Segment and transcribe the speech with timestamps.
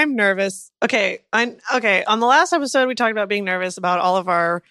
[0.00, 0.72] I'm nervous.
[0.82, 2.04] Okay, I okay.
[2.04, 4.62] On the last episode, we talked about being nervous about all of our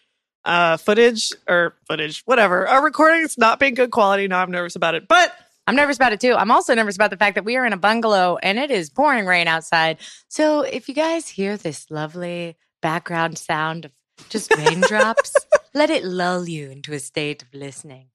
[0.43, 2.67] uh footage or footage, whatever.
[2.67, 4.27] Our recordings not being good quality.
[4.27, 5.31] Now I'm nervous about it, but
[5.67, 6.33] I'm nervous about it too.
[6.33, 8.89] I'm also nervous about the fact that we are in a bungalow and it is
[8.89, 9.99] pouring rain outside.
[10.27, 13.91] So if you guys hear this lovely background sound of
[14.29, 15.35] just raindrops,
[15.75, 18.07] let it lull you into a state of listening.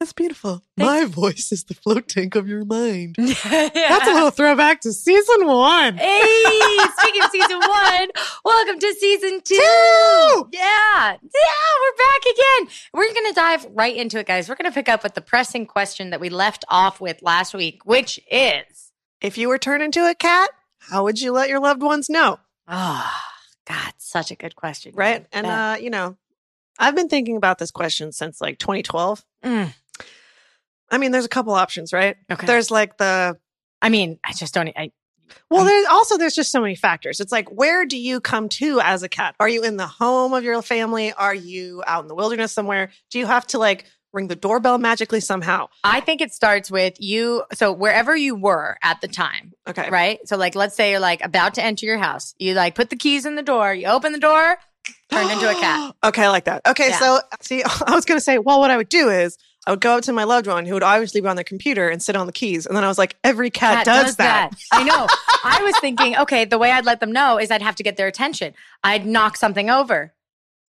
[0.00, 0.62] That's beautiful.
[0.76, 3.16] My voice is the float tank of your mind.
[3.18, 3.42] That's
[3.74, 5.96] That's a little throwback to season one.
[5.96, 8.08] Hey, speaking of season one,
[8.44, 9.56] welcome to season two.
[9.56, 10.48] Two!
[10.52, 10.60] Yeah,
[11.10, 12.68] yeah, we're back again.
[12.92, 14.48] We're going to dive right into it, guys.
[14.48, 17.52] We're going to pick up with the pressing question that we left off with last
[17.52, 21.60] week, which is, If you were turned into a cat, how would you let your
[21.60, 22.38] loved ones know?
[22.68, 23.12] oh,
[23.66, 25.26] God, such a good question, Right?
[25.32, 26.16] And uh, you know,
[26.78, 29.24] I've been thinking about this question since like 2012.
[29.44, 29.74] Mm,
[30.90, 32.16] I mean, there's a couple options, right?
[32.30, 32.46] okay.
[32.46, 33.38] There's like the
[33.80, 34.68] I mean, I just don't.
[34.76, 34.90] I,
[35.50, 37.20] well, there's also there's just so many factors.
[37.20, 39.34] It's like where do you come to as a cat?
[39.38, 41.12] Are you in the home of your family?
[41.12, 42.90] Are you out in the wilderness somewhere?
[43.10, 45.68] Do you have to like ring the doorbell magically somehow?
[45.84, 47.44] I think it starts with you.
[47.52, 49.90] So wherever you were at the time, Okay.
[49.90, 50.18] right?
[50.26, 52.34] So like, let's say you're like about to enter your house.
[52.38, 53.72] You like put the keys in the door.
[53.74, 54.56] You open the door,
[55.12, 55.94] turn into a cat.
[56.04, 56.62] okay, I like that.
[56.66, 56.98] Okay, Yeah.
[56.98, 59.36] so see, I was gonna say, well, what I would do is
[59.68, 61.90] I would go up to my loved one who would obviously be on their computer
[61.90, 64.52] and sit on the keys, and then I was like, every cat, does, that.
[64.72, 65.06] I know.
[65.44, 67.98] I was thinking, okay, the way I'd let them know is I'd have to get
[67.98, 68.54] their attention.
[68.82, 70.14] I'd knock something over.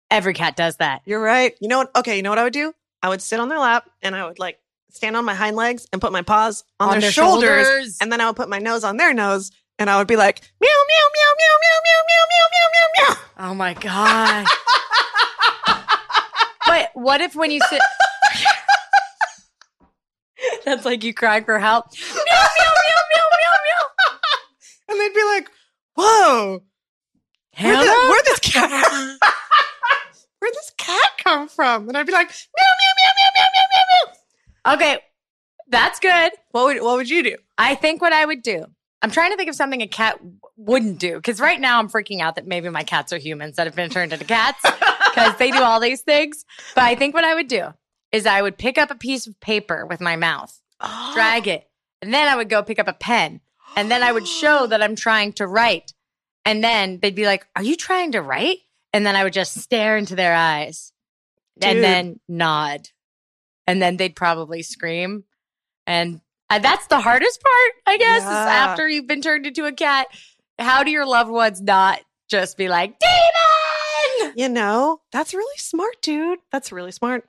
[0.09, 1.03] Every cat does that.
[1.05, 1.55] You're right.
[1.61, 1.95] You know what?
[1.95, 2.73] Okay, you know what I would do?
[3.03, 4.57] I would sit on their lap and I would like
[4.91, 8.25] stand on my hind legs and put my paws on, their, shoulders, and then I
[8.25, 11.33] would put my nose on their nose and I would be like meow meow meow
[11.37, 13.49] meow meow meow meow meow meow meow meow.
[13.51, 14.47] Oh my god.
[16.65, 17.81] but what if when you sit
[20.65, 21.85] That's like you crying for help.
[21.91, 24.19] Meow meow meow meow meow meow.
[24.89, 25.49] And they'd be like,
[25.95, 26.61] "Whoa,
[27.59, 28.71] where'd, where'd this cat?
[30.39, 33.67] where'd this cat come from?" And I'd be like, "Meow meow meow meow meow meow
[33.73, 35.01] meow meow." Okay.
[35.69, 36.31] That's good.
[36.51, 37.35] What would what would you do?
[37.57, 38.65] I think what I would do.
[39.01, 40.19] I'm trying to think of something a cat
[40.55, 43.67] wouldn't do because right now I'm freaking out that maybe my cats are humans that
[43.67, 46.45] have been turned into cats because they do all these things.
[46.73, 47.73] But I think what I would do
[48.11, 50.59] is I would pick up a piece of paper with my mouth,
[51.13, 51.67] drag it,
[52.01, 53.41] and then I would go pick up a pen,
[53.75, 55.93] and then I would show that I'm trying to write.
[56.45, 58.59] And then they'd be like, Are you trying to write?
[58.93, 60.93] And then I would just stare into their eyes
[61.61, 62.87] and then nod.
[63.67, 65.25] And then they'd probably scream.
[65.85, 68.45] And uh, that's the hardest part, I guess, is Yeah.
[68.69, 70.07] after you've been turned into a cat.
[70.57, 74.33] How do your loved ones not just be like, Demon?
[74.37, 76.39] You know, that's really smart, dude.
[76.51, 77.27] That's really smart.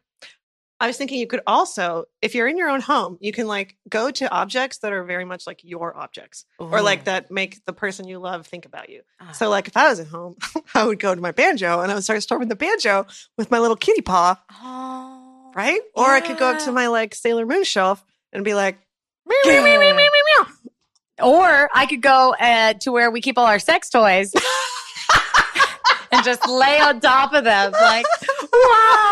[0.80, 3.76] I was thinking you could also, if you're in your own home, you can like
[3.88, 7.72] go to objects that are very much like your objects or like that make the
[7.72, 9.02] person you love think about you.
[9.20, 9.32] Ah.
[9.32, 10.36] So, like, if I was at home,
[10.74, 13.06] I would go to my banjo and I would start storming the banjo
[13.36, 15.50] with my little kitty paw, Oh.
[15.56, 15.80] right?
[15.94, 18.78] Or I could go up to my like Sailor Moon shelf and be like,
[19.26, 19.64] meow, Yeah.
[19.64, 21.26] meow, meow, meow, meow, meow.
[21.26, 24.32] Or I could go uh, to where we keep all our sex toys
[26.12, 27.72] and just lay on top of them.
[27.72, 28.06] Like,
[28.50, 29.07] why?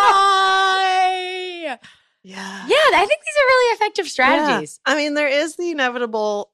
[2.29, 2.67] Yeah.
[2.67, 4.81] Yeah, I think these are really effective strategies.
[4.85, 6.51] I mean, there is the inevitable.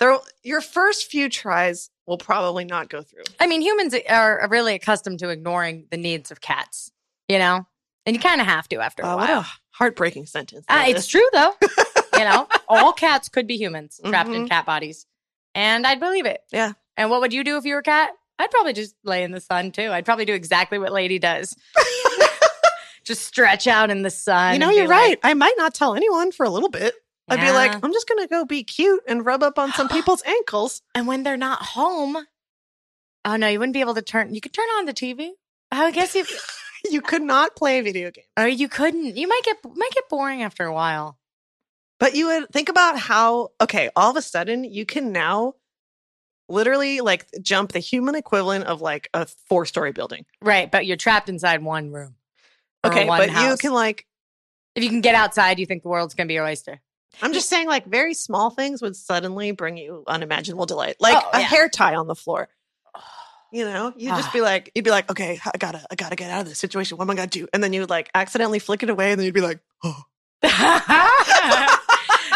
[0.00, 3.24] There, your first few tries will probably not go through.
[3.38, 6.90] I mean, humans are really accustomed to ignoring the needs of cats,
[7.28, 7.66] you know?
[8.06, 9.40] And you kind of have to after a Uh, while.
[9.40, 10.64] a heartbreaking sentence.
[10.68, 11.52] Uh, it's true, though.
[12.14, 14.48] you know, all cats could be humans trapped in Mhm.
[14.48, 15.06] cat bodies.
[15.54, 16.40] And I'd believe it.
[16.52, 16.72] Yeah.
[16.96, 18.10] And what would you do if you were a cat?
[18.38, 19.90] I'd probably just lay in the sun too.
[19.90, 21.56] I'd probably do exactly what Lady does.
[23.06, 24.54] just stretch out in the sun.
[24.54, 25.18] You know, you're like, right.
[25.22, 26.94] I might not tell anyone for a little bit.
[27.28, 30.22] I'd be like, I'm just gonna go be cute and rub up on some people's
[30.24, 30.82] ankles.
[30.94, 32.16] and when they're not home,
[33.24, 34.34] oh no, you wouldn't be able to turn.
[34.34, 35.30] You could turn on the TV.
[35.72, 36.24] I guess you,
[36.90, 39.16] You could not play a video game, or oh, you couldn't.
[39.16, 41.18] You might get might get boring after a while.
[41.98, 43.50] but you would think about how.
[43.60, 45.54] Okay, all of a sudden, you can now
[46.48, 50.26] literally like jump the human equivalent of like a four story building.
[50.40, 52.14] Right, but you're trapped inside one room.
[52.86, 54.06] Okay, but you can like.
[54.74, 56.80] If you can get outside, you think the world's gonna be your oyster.
[57.22, 61.30] I'm just saying, like very small things would suddenly bring you unimaginable delight, like Oh,
[61.32, 61.46] a yeah.
[61.46, 62.48] hair tie on the floor.
[63.52, 64.32] You know, you'd just Ah.
[64.32, 66.98] be like, you'd be like, okay, I gotta, I gotta get out of this situation.
[66.98, 67.46] What am I gonna do?
[67.54, 70.02] And then you would like accidentally flick it away, and then you'd be like, oh,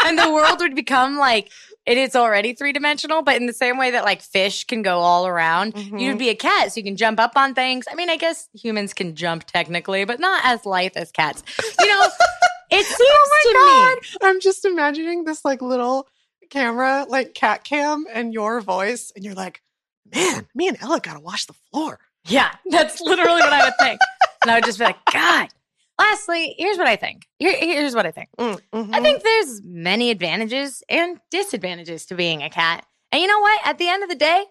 [0.05, 1.51] and the world would become like
[1.85, 4.99] it is already three dimensional, but in the same way that like fish can go
[4.99, 5.99] all around, Mhm.
[5.99, 7.85] you'd be a cat, so you can jump up on things.
[7.91, 11.43] I mean, I guess humans can jump technically, but not as lithe as cats.
[11.79, 12.07] You know,
[12.71, 14.17] it seems to me.
[14.27, 16.07] I'm just imagining this like little
[16.49, 19.61] camera, like cat cam, and your voice, and you're like,
[20.13, 21.99] man, me and Ella gotta wash the floor.
[22.25, 23.99] Yeah, that's literally what I would think.
[24.43, 25.49] and I would just be like, God.
[26.01, 27.27] Lastly, here's what I think.
[27.39, 28.29] Here, here's what I think.
[28.39, 28.89] Mm, mhm.
[28.95, 32.85] I think there's many advantages and disadvantages to being a cat.
[33.11, 33.59] And you know what?
[33.65, 34.43] At the end of the day,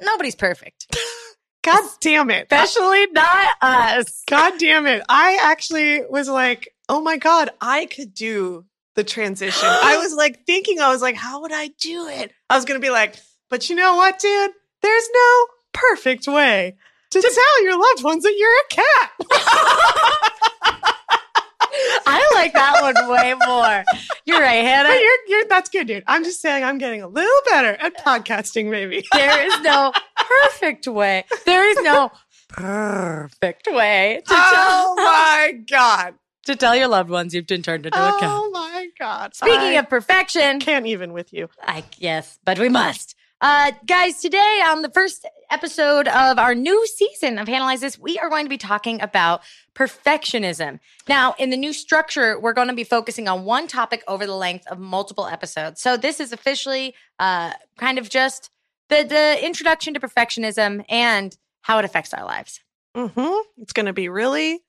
[0.00, 0.86] nobody's perfect,
[1.64, 2.48] God damn it.
[2.50, 4.22] especially not us.
[4.28, 5.02] God damn it.
[5.08, 9.68] I actually was like, oh my God, I could do the transition.
[9.68, 12.32] I was like thinking, I was like, how would I do it?
[12.50, 13.16] I was going to be like,
[13.48, 14.50] but you know what, dude?
[14.82, 16.76] There's no perfect way
[17.10, 20.31] to tell your loved ones that you're a cat.
[20.64, 23.84] I like that one way more.
[24.26, 24.88] You're right, But Hannah.
[24.90, 26.04] you're, you're, that's good, dude.
[26.06, 29.04] I'm just saying I'm getting a little better at podcasting, maybe.
[29.12, 31.24] There is no perfect way.
[31.46, 32.10] There is no
[32.48, 36.14] perfect way to, Oh tell, my God.
[36.46, 38.28] to tell your loved ones you've been turned into a cat.
[38.30, 39.34] Oh my God.
[39.34, 41.48] Speaking I of perfection, can't even with you.
[41.62, 43.14] I yes, but we must.
[43.42, 48.16] Uh, guys, today on the first episode of our new season of Analyze This, we
[48.20, 49.40] are going to be talking about
[49.74, 50.78] perfectionism.
[51.08, 54.36] Now, in the new structure, we're going to be focusing on one topic over the
[54.36, 55.80] length of multiple episodes.
[55.80, 58.48] So this is officially uh, kind of just
[58.88, 62.60] the the introduction to perfectionism and how it affects our lives.
[62.94, 64.60] hmm It's going to be really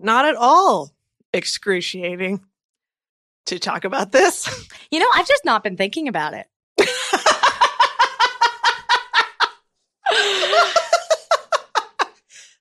[0.00, 0.92] not at all
[1.32, 2.44] excruciating
[3.46, 4.68] to talk about this.
[4.90, 6.46] You know, I've just not been thinking about it.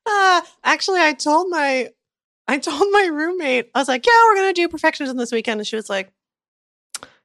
[0.05, 1.89] uh, actually, I told my
[2.47, 5.59] I told my roommate, I was like, "Yeah, we're going to do perfectionism this weekend,"
[5.61, 6.11] and she was like,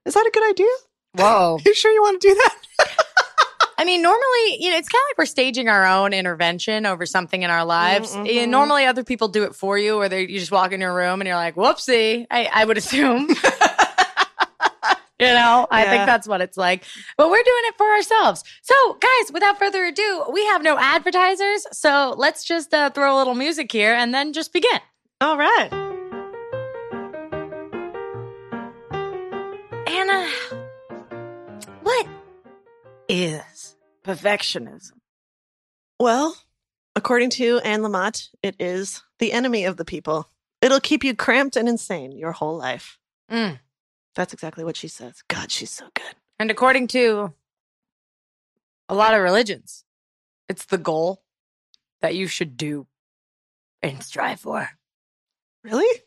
[0.05, 0.67] "Is that a good idea?
[1.15, 1.59] Whoa.
[1.67, 2.57] you sure you want to do that?"
[3.79, 7.07] I mean, normally, you know, it's kind of like we're staging our own intervention over
[7.07, 8.15] something in our lives.
[8.15, 8.49] Mm, You mhm.
[8.49, 10.95] know, normally, other people do it for you, or they you just walk in your
[10.95, 13.29] room and you're like, "Whoopsie!" I, I would assume.
[15.21, 15.91] You know, I Yeah.
[15.91, 16.85] think that's what it's like.
[17.17, 18.43] But we're doing it for ourselves.
[18.63, 23.19] So, guys, without further ado, we have no advertisers, so let's just uh, throw a
[23.19, 24.81] little music here and then just begin.
[25.21, 25.71] All right.
[29.87, 30.29] Anna,
[31.83, 32.07] what
[33.09, 34.93] is perfectionism?
[35.99, 36.37] Well,
[36.97, 40.29] according to Anne Lamott, it is the enemy of the people.
[40.63, 42.99] It'll keep you cramped and insane your whole life.
[43.31, 43.59] Mm.
[44.15, 45.23] That's exactly what she says.
[45.29, 46.15] God, she's so good.
[46.39, 47.33] And according to
[48.89, 49.85] a lot of religions,
[50.49, 51.23] it's the goal
[52.01, 52.87] that you should do
[53.83, 54.69] and strive for.
[55.63, 56.03] Really?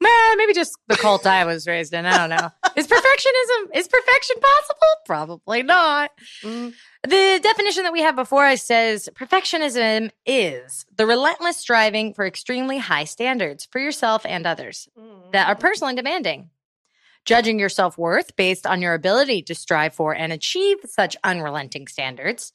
[0.00, 2.04] Man, maybe just the cult I was raised in.
[2.04, 2.50] I don't know.
[2.76, 4.76] Is perfectionism, is perfection possible?
[5.06, 6.10] Probably not.
[6.42, 6.74] Mm.
[7.02, 12.78] The definition that we have before us says perfectionism is the relentless striving for extremely
[12.78, 14.88] high standards for yourself and others
[15.32, 16.50] that are personally demanding.
[17.26, 21.88] Judging your self worth based on your ability to strive for and achieve such unrelenting
[21.88, 22.52] standards.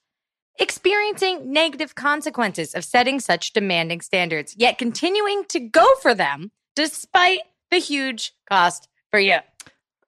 [0.59, 7.39] Experiencing negative consequences of setting such demanding standards, yet continuing to go for them despite
[7.69, 9.37] the huge cost for you.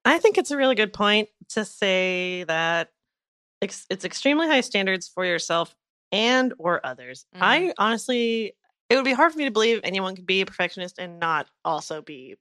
[0.06, 2.90] I think it's a really good point to say that
[3.62, 5.76] ex- it's extremely high standards for yourself
[6.12, 7.26] and or others.
[7.36, 7.40] Mhm.
[7.42, 8.54] I honestly,
[8.90, 11.48] it would be hard for me to believe anyone could be a perfectionist and not
[11.66, 12.36] also be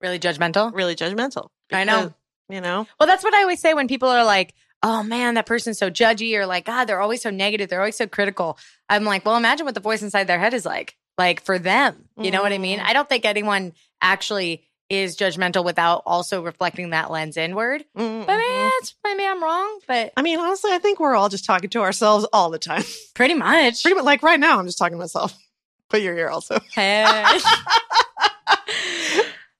[0.00, 0.74] Really judgmental?
[0.74, 1.50] really judgmental.
[1.72, 2.14] I know.
[2.48, 4.52] You know, Well, that's what I always say when people are like,
[4.82, 7.70] oh man, that person's so judgy, or like, God, they're always so negative.
[7.70, 8.58] They're always so critical.
[8.90, 12.08] I'm like, well, imagine what the voice inside their head is like, like for them.
[12.18, 12.78] You know what I mean?
[12.78, 12.84] Mm.
[12.84, 17.84] I don't think anyone actually is judgmental without also reflecting that lens inward.
[17.94, 21.46] But maybe, that's, maybe I'm wrong, but I mean, honestly, I think we're all just
[21.46, 22.82] talking to ourselves all the time.
[23.14, 23.82] pretty much.
[23.82, 25.34] Pretty much like right now, I'm just talking to myself.
[25.88, 26.58] But you're here also.
[26.74, 27.04] Hey.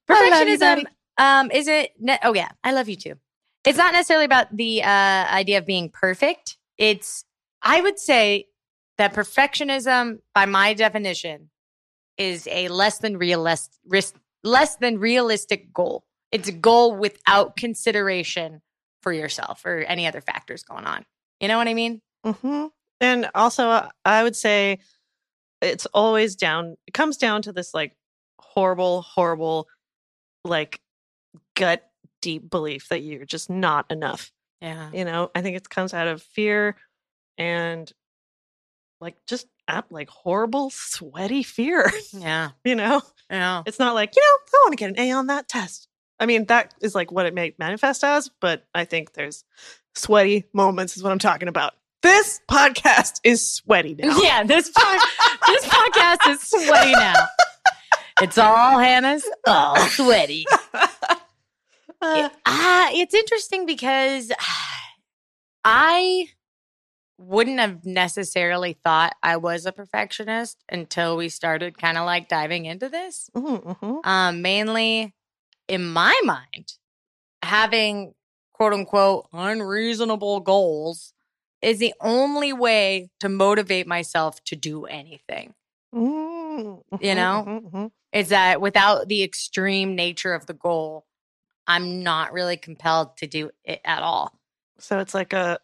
[0.09, 0.85] You, Perfectionism.
[1.19, 3.15] Um is it ne- oh yeah, I love you too.
[3.65, 6.57] It's not necessarily about the uh idea of being perfect.
[6.79, 7.25] It's
[7.63, 8.47] I would say
[8.99, 11.51] that perfectionism by my definition
[12.19, 16.05] is a less than realist risk less than realistic goal.
[16.31, 18.63] It's a goal without consideration
[19.03, 21.05] for yourself or any other factors going on.
[21.41, 22.01] You know what I mean?
[22.25, 22.67] hmm
[23.01, 24.79] And also, uh, I would say
[25.61, 27.95] it's always down, it comes down to this like
[28.39, 29.69] horrible, horrible,
[30.45, 30.81] like
[31.55, 31.89] gut
[32.21, 34.33] deep belief that you're just not enough.
[34.61, 34.91] Yeah.
[34.93, 36.77] You know, I think it comes out of fear
[37.39, 37.91] and
[39.01, 39.47] like just
[39.91, 41.91] like horrible, sweaty fear.
[42.13, 42.51] Yeah.
[42.65, 43.63] you know, Yeah.
[43.67, 45.89] it's not like, you know, I want to get an A on that test.
[46.21, 49.45] I mean, that is like what it may manifest as, but I think there's
[49.95, 51.73] sweaty moments, is what I'm talking about.
[52.03, 54.17] This podcast is sweaty now.
[54.21, 55.01] Yeah, this pod-
[55.47, 57.15] this podcast is sweaty now.
[58.21, 60.45] It's all Hannah's all sweaty.
[62.03, 64.33] Uh, uh, it's interesting because
[65.65, 66.27] I
[67.19, 72.65] wouldn't have necessarily thought I was a perfectionist until we started kind of like diving
[72.65, 73.31] into this.
[73.35, 74.09] Mm-hmm, mm-hmm.
[74.09, 75.15] Um, mainly
[75.69, 76.75] in my mind,
[77.43, 78.15] having
[78.53, 81.13] quote unquote unreasonable goals
[81.61, 85.55] is the only way to motivate myself to do anything.
[85.95, 87.87] Mm-hmm, you know, mm-hmm.
[88.13, 91.07] is that without the extreme nature of the goal,
[91.67, 94.39] I'm not really compelled to do it at all.
[94.79, 95.59] So it's like a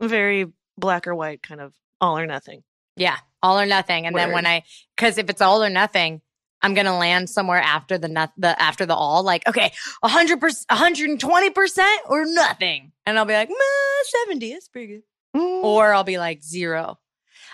[0.00, 2.62] very black or white kind of all or nothing.
[2.96, 4.06] Yeah, all or nothing.
[4.06, 4.20] And Word.
[4.20, 4.64] then when I,
[4.96, 6.20] because if it's all or nothing,
[6.62, 9.72] I'm gonna land somewhere after the not the after the all, like okay,
[10.02, 13.50] hundred percent, hundred and twenty percent or nothing, and I'll be like
[14.24, 15.02] seventy, is pretty good,
[15.36, 15.62] mm.
[15.62, 16.98] or I'll be like zero.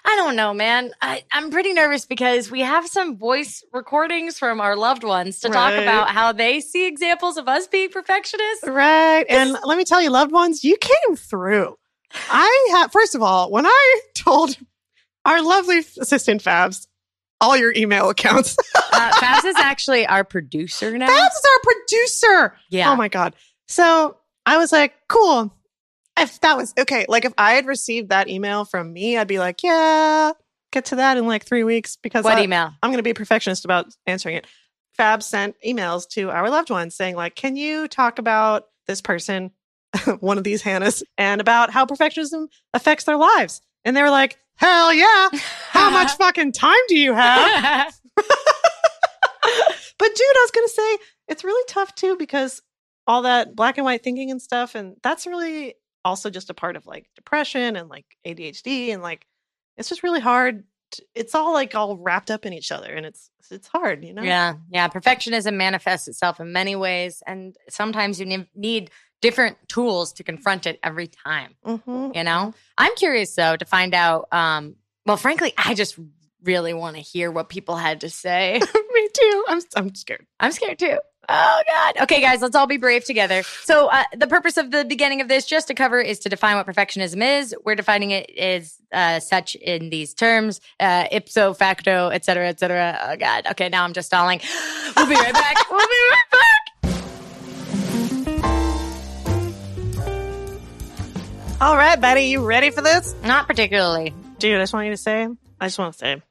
[0.05, 0.91] I don't know, man.
[1.01, 5.49] I, I'm pretty nervous because we have some voice recordings from our loved ones to
[5.49, 5.55] right.
[5.55, 8.67] talk about how they see examples of us being perfectionists.
[8.67, 9.25] Right.
[9.29, 11.77] And let me tell you, loved ones, you came through.
[12.31, 14.57] I have, first of all, when I told
[15.25, 16.87] our lovely assistant Fabs
[17.41, 18.57] all your email accounts.
[18.93, 21.09] uh, Fabs is actually our producer now.
[21.09, 22.57] Fabs is our producer.
[22.71, 22.93] Yeah.
[22.93, 23.35] Oh my God.
[23.67, 24.17] So
[24.47, 25.53] I was like, cool.
[26.23, 29.39] If that was okay, like if I had received that email from me, I'd be
[29.39, 30.33] like, yeah,
[30.71, 32.71] get to that in like three weeks because what I, email?
[32.83, 34.47] I'm going to be a perfectionist about answering it.
[34.97, 39.51] Fab sent emails to our loved ones saying like, can you talk about this person
[40.21, 43.61] one of these Hannahs and about how perfectionism affects their lives.
[43.85, 45.29] And they were like, hell yeah.
[45.71, 47.95] How much fucking time do you have?
[48.17, 48.29] but dude,
[49.99, 50.99] I was going to say,
[51.29, 52.63] it's really tough too because
[53.07, 54.75] all that black and white thinking and stuff.
[54.75, 58.89] And that's really also just a part of like depression and like ADHD.
[58.89, 59.27] And like,
[59.77, 60.65] it's just really hard.
[60.93, 64.13] To, it's all like all wrapped up in each other and it's, it's hard, you
[64.13, 64.23] know?
[64.23, 64.55] Yeah.
[64.71, 64.89] Yeah.
[64.89, 67.23] Perfectionism manifests itself in many ways.
[67.27, 68.91] And sometimes you need
[69.23, 71.55] different tools to confront it every time.
[71.65, 72.11] Mm-hmm.
[72.15, 74.29] You know, I'm curious though to find out.
[74.33, 75.99] Um, well, frankly, I just
[76.43, 78.61] really want to hear what people had to say.
[79.15, 79.45] Too.
[79.49, 80.27] I'm I'm scared.
[80.41, 80.99] I'm scared too.
[81.29, 82.03] Oh God.
[82.03, 83.43] Okay, guys, let's all be brave together.
[83.63, 86.57] So, uh, the purpose of the beginning of this, just to cover, is to define
[86.57, 87.55] what perfectionism is.
[87.65, 92.59] We're defining it as uh, such in these terms, uh, ipso facto, et cetera, et
[92.59, 92.99] cetera.
[93.03, 93.47] Oh God.
[93.53, 94.41] Okay, now I'm just stalling.
[94.97, 95.71] We'll be right back.
[95.71, 96.43] we'll be right back.
[101.61, 103.15] All right, Betty, you ready for this?
[103.23, 104.13] Not particularly.
[104.39, 105.29] Dude, I just want you to say,
[105.61, 106.23] I just want to say,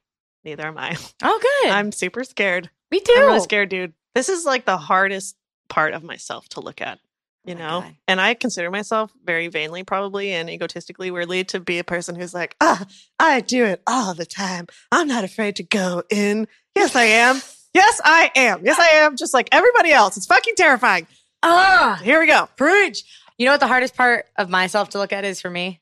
[0.44, 0.96] neither am I.
[1.22, 1.70] Oh, good.
[1.70, 2.70] I'm super scared.
[2.90, 3.12] Me too.
[3.16, 3.92] I'm really scared, dude.
[4.14, 5.36] This is like the hardest
[5.68, 6.98] part of myself to look at,
[7.44, 7.84] you oh know?
[8.06, 12.34] And I consider myself very vainly, probably, and egotistically weirdly to be a person who's
[12.34, 12.84] like, ah,
[13.18, 14.66] I do it all the time.
[14.90, 16.48] I'm not afraid to go in.
[16.74, 17.40] Yes, I am.
[17.74, 18.66] Yes, I am.
[18.66, 19.16] Yes, I am.
[19.16, 20.18] Just like everybody else.
[20.18, 21.06] It's fucking terrifying.
[21.42, 22.46] Ah, here we go.
[22.54, 23.02] Preach.
[23.38, 25.80] You know what the hardest part of myself to look at is for me?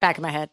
[0.00, 0.50] Back of my head.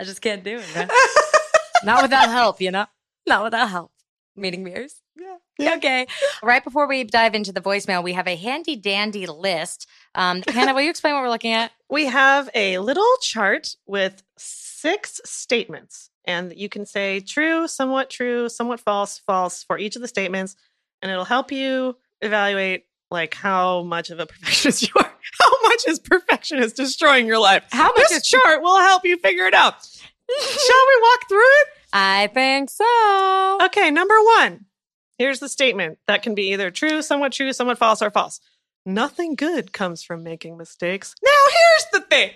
[0.00, 0.90] I just can't do it.
[1.84, 2.86] Not without help, you know?
[3.26, 3.92] Not without help.
[4.34, 5.02] Meeting mirrors.
[5.16, 5.36] Yeah.
[5.58, 5.74] yeah.
[5.76, 6.06] Okay.
[6.42, 9.86] Right before we dive into the voicemail, we have a handy dandy list.
[10.14, 11.72] Um, Hannah, will you explain what we're looking at?
[11.90, 18.48] We have a little chart with six statements, and you can say true, somewhat true,
[18.48, 20.56] somewhat false, false for each of the statements
[21.02, 25.12] and it'll help you evaluate like how much of a perfectionist you are.
[25.86, 27.64] Much is perfectionist destroying your life?
[27.70, 29.74] How much this is- chart will help you figure it out.
[30.40, 31.66] Shall we walk through it?
[31.92, 33.58] I think so.
[33.66, 34.66] Okay, number one.
[35.18, 38.40] Here's the statement that can be either true, somewhat true, somewhat false, or false.
[38.86, 41.14] Nothing good comes from making mistakes.
[41.22, 42.30] Now, here's the thing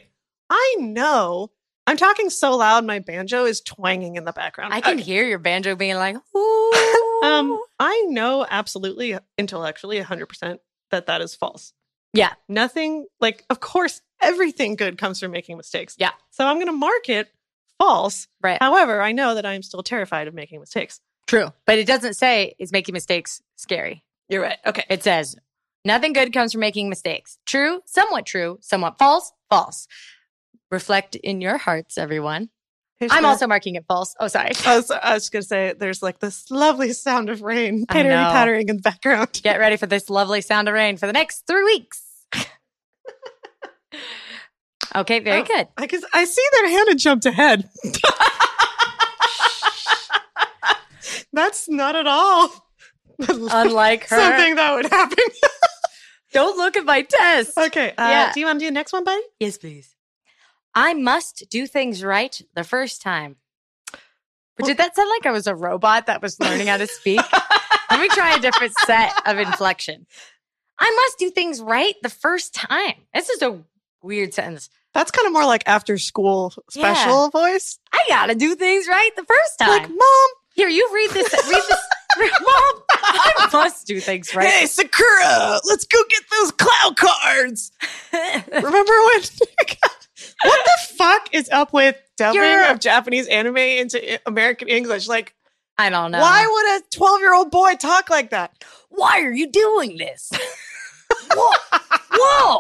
[0.51, 1.51] I know
[1.87, 4.73] I'm talking so loud, my banjo is twanging in the background.
[4.73, 5.03] I can okay.
[5.03, 6.17] hear your banjo being like,
[7.25, 10.59] um, I know absolutely intellectually 100%
[10.91, 11.73] that that is false.
[12.15, 12.33] Yeah.
[12.49, 15.97] Nothing, like, of course, everything good comes from making mistakes.
[15.99, 16.13] Yeah.
[16.31, 17.29] So I'm going to mark it
[17.79, 18.29] false.
[18.43, 18.57] Right.
[18.63, 21.01] However, I know that I'm still terrified of making mistakes.
[21.27, 21.53] True.
[21.67, 24.05] But it doesn't say is making mistakes scary.
[24.29, 24.59] You're right.
[24.65, 24.85] Okay.
[24.89, 25.37] It says
[25.85, 27.39] nothing good comes from making mistakes.
[27.47, 29.89] True, somewhat true, somewhat false, false.
[30.71, 32.51] Reflect in your hearts, everyone.
[33.11, 34.15] I'm also marking it false.
[34.19, 34.53] Oh, sorry.
[34.65, 38.15] I was, I was going to say there's like this lovely sound of rain pattering,
[38.15, 39.41] pattering in the background.
[39.43, 42.03] Get ready for this lovely sound of rain for the next three weeks.
[44.95, 45.69] Okay, very oh, good.
[45.77, 47.69] I, I see that Hannah jumped ahead.
[51.33, 52.65] That's not at all
[53.19, 54.17] unlike her.
[54.17, 55.19] Something that would happen.
[56.33, 57.57] Don't look at my test.
[57.57, 57.91] Okay.
[57.91, 58.33] Uh, yeah.
[58.33, 59.23] Do you want to do the next one, buddy?
[59.39, 59.95] Yes, please.
[60.75, 63.37] I must do things right the first time.
[64.57, 67.21] But did that sound like I was a robot that was learning how to speak?
[67.91, 70.07] Let me try a different set of inflection.
[70.79, 72.95] I must do things right the first time.
[73.13, 73.61] This is a
[74.05, 74.71] weird sentence.
[74.93, 77.31] That's kind of more like after school special yeah.
[77.31, 77.79] voice.
[77.93, 79.69] I gotta do things right the first time.
[79.69, 81.33] Like, mom, here you read this.
[81.33, 81.81] Read this.
[82.21, 84.49] mom, I must do things right.
[84.49, 87.73] Hey, Sakura, let's go get those Clow cards.
[88.13, 89.23] Remember when?
[90.43, 95.09] what the fuck is up with dubbing You're, of Japanese anime into American English?
[95.09, 95.35] Like,
[95.77, 96.21] I don't know.
[96.21, 98.53] Why would a 12 year old boy talk like that?
[98.91, 100.31] Why are you doing this?
[101.33, 101.79] Whoa.
[102.13, 102.59] Whoa.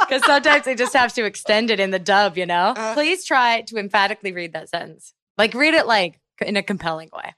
[0.00, 2.74] Because sometimes they just have to extend it in the dub, you know?
[2.76, 5.14] Uh, Please try to emphatically read that sentence.
[5.38, 7.34] Like, read it like in a compelling way.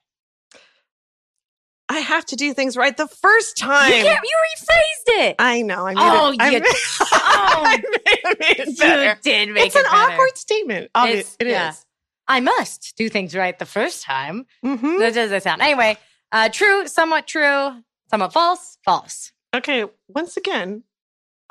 [1.89, 3.91] I have to do things right the first time.
[3.93, 5.37] You, can't, you rephrased it.
[5.39, 5.87] I know.
[5.87, 6.41] I made oh, it.
[6.41, 6.69] I you, made,
[7.03, 9.05] oh, I made, made it better.
[9.05, 10.91] You did make it's it an awkward statement.
[10.95, 11.71] Obvious, it yeah.
[11.71, 11.85] is.
[12.27, 14.47] I must do things right the first time.
[14.65, 15.01] Mm-hmm.
[15.01, 15.61] That doesn't sound.
[15.61, 15.99] Anyway,
[16.31, 19.33] uh, true, somewhat true, somewhat false, false.
[19.55, 19.85] Okay.
[20.09, 20.85] Once again,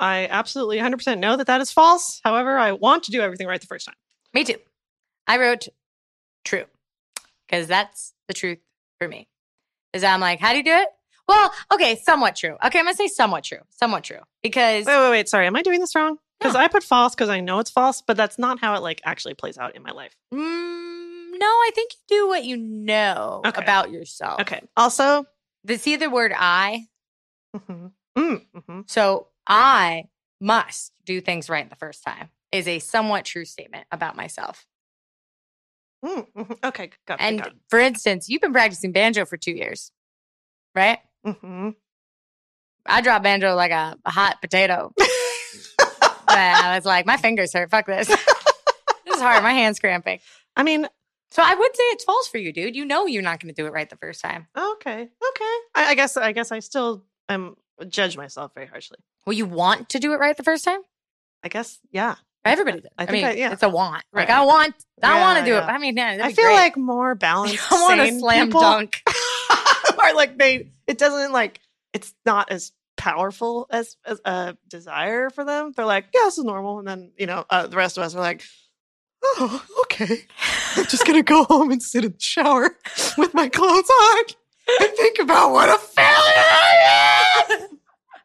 [0.00, 2.20] I absolutely 100% know that that is false.
[2.24, 3.94] However, I want to do everything right the first time.
[4.34, 4.56] Me too.
[5.26, 5.68] I wrote
[6.44, 6.64] true
[7.46, 8.58] because that's the truth
[8.98, 9.28] for me.
[9.92, 10.88] Is I'm like, how do you do it?
[11.28, 12.56] Well, okay, somewhat true.
[12.64, 13.60] Okay, I'm gonna say somewhat true.
[13.70, 14.18] Somewhat true.
[14.42, 15.28] Because wait, wait, wait.
[15.28, 16.18] Sorry, am I doing this wrong?
[16.40, 16.60] Because no.
[16.60, 19.34] I put false because I know it's false, but that's not how it like actually
[19.34, 20.16] plays out in my life.
[20.34, 23.62] Mm, no, I think you do what you know okay.
[23.62, 24.40] about yourself.
[24.40, 24.62] Okay.
[24.76, 25.24] Also,
[25.64, 26.88] the see the word I.
[27.56, 27.86] Mm-hmm.
[28.18, 28.80] Mm, mm-hmm.
[28.86, 30.04] So I
[30.40, 34.66] must do things right the first time is a somewhat true statement about myself.
[36.04, 36.52] Mm, mm-hmm.
[36.64, 37.22] Okay, got it.
[37.22, 37.54] And got it.
[37.68, 39.92] for instance, you've been practicing banjo for two years,
[40.74, 40.98] right?
[41.26, 41.70] Mm-hmm.
[42.84, 44.92] I dropped banjo like a, a hot potato.
[46.28, 47.70] I was like, my fingers hurt.
[47.70, 48.08] Fuck this.
[49.06, 49.42] this is hard.
[49.42, 50.18] My hand's cramping.
[50.56, 50.88] I mean,
[51.30, 52.76] so I would say it's false for you, dude.
[52.76, 54.48] You know you're not going to do it right the first time.
[54.56, 55.54] Okay, okay.
[55.74, 57.56] I, I guess I guess I still am
[57.88, 58.98] judge myself very harshly.
[59.26, 60.80] Well, you want to do it right the first time?
[61.42, 62.16] I guess, yeah.
[62.44, 62.90] Everybody does.
[62.98, 63.52] I, I mean, I, yeah.
[63.52, 64.04] it's a want.
[64.12, 64.28] Right.
[64.28, 65.68] Like I want, I yeah, want to do yeah.
[65.68, 65.70] it.
[65.70, 66.54] I mean, yeah, I feel great.
[66.54, 67.70] like more balanced.
[67.70, 69.02] I want to slam people dunk.
[69.98, 71.60] or like they, it doesn't like
[71.92, 75.72] it's not as powerful as, as a desire for them.
[75.76, 78.14] They're like, yeah, this is normal, and then you know uh, the rest of us
[78.14, 78.42] are like,
[79.22, 80.18] oh, okay,
[80.76, 82.76] I'm just gonna go home and sit in the shower
[83.16, 84.24] with my clothes on
[84.80, 87.68] and think about what a failure I am.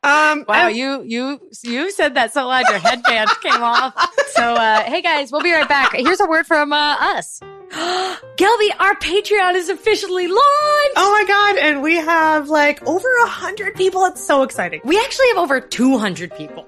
[0.04, 3.94] Um, wow, you you you said that so loud your headband came off.
[4.30, 5.94] So uh, hey guys, we'll be right back.
[5.94, 7.42] Here's a word from uh, us.
[7.72, 10.94] Gelby, our Patreon is officially launched.
[10.96, 11.58] Oh my god!
[11.58, 14.06] And we have like over a hundred people.
[14.06, 14.82] It's so exciting.
[14.86, 16.66] We actually have over two hundred people.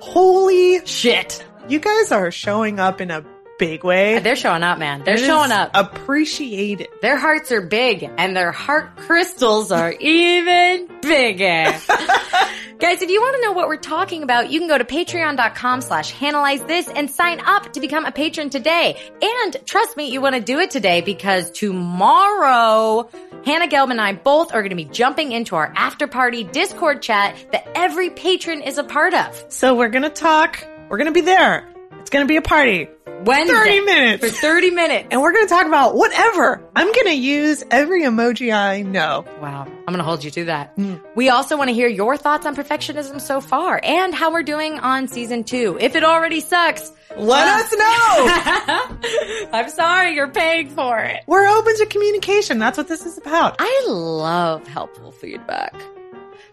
[0.00, 1.44] Holy shit!
[1.68, 3.22] You guys are showing up in a
[3.58, 4.18] big way.
[4.20, 5.04] They're showing up, man.
[5.04, 5.70] They're it showing up.
[5.74, 7.02] Appreciate it.
[7.02, 11.78] Their hearts are big and their heart crystals are even bigger.
[12.78, 15.80] Guys, if you want to know what we're talking about, you can go to patreon.com
[15.80, 18.96] slash analyze this and sign up to become a patron today.
[19.20, 23.10] And trust me, you want to do it today because tomorrow,
[23.44, 27.02] Hannah Gelb and I both are going to be jumping into our after party Discord
[27.02, 29.44] chat that every patron is a part of.
[29.48, 30.64] So we're going to talk.
[30.88, 31.68] We're going to be there.
[32.08, 32.88] It's going to be a party.
[33.26, 33.52] Wednesday.
[33.52, 34.24] 30 minutes.
[34.24, 35.08] For 30 minutes.
[35.10, 36.66] And we're going to talk about whatever.
[36.74, 39.26] I'm going to use every emoji I know.
[39.42, 39.64] Wow.
[39.64, 40.74] I'm going to hold you to that.
[40.78, 41.02] Mm.
[41.16, 44.78] We also want to hear your thoughts on perfectionism so far and how we're doing
[44.78, 45.76] on season two.
[45.78, 49.48] If it already sucks, let us know.
[49.52, 51.24] I'm sorry, you're paying for it.
[51.26, 52.58] We're open to communication.
[52.58, 53.56] That's what this is about.
[53.58, 55.74] I love helpful feedback.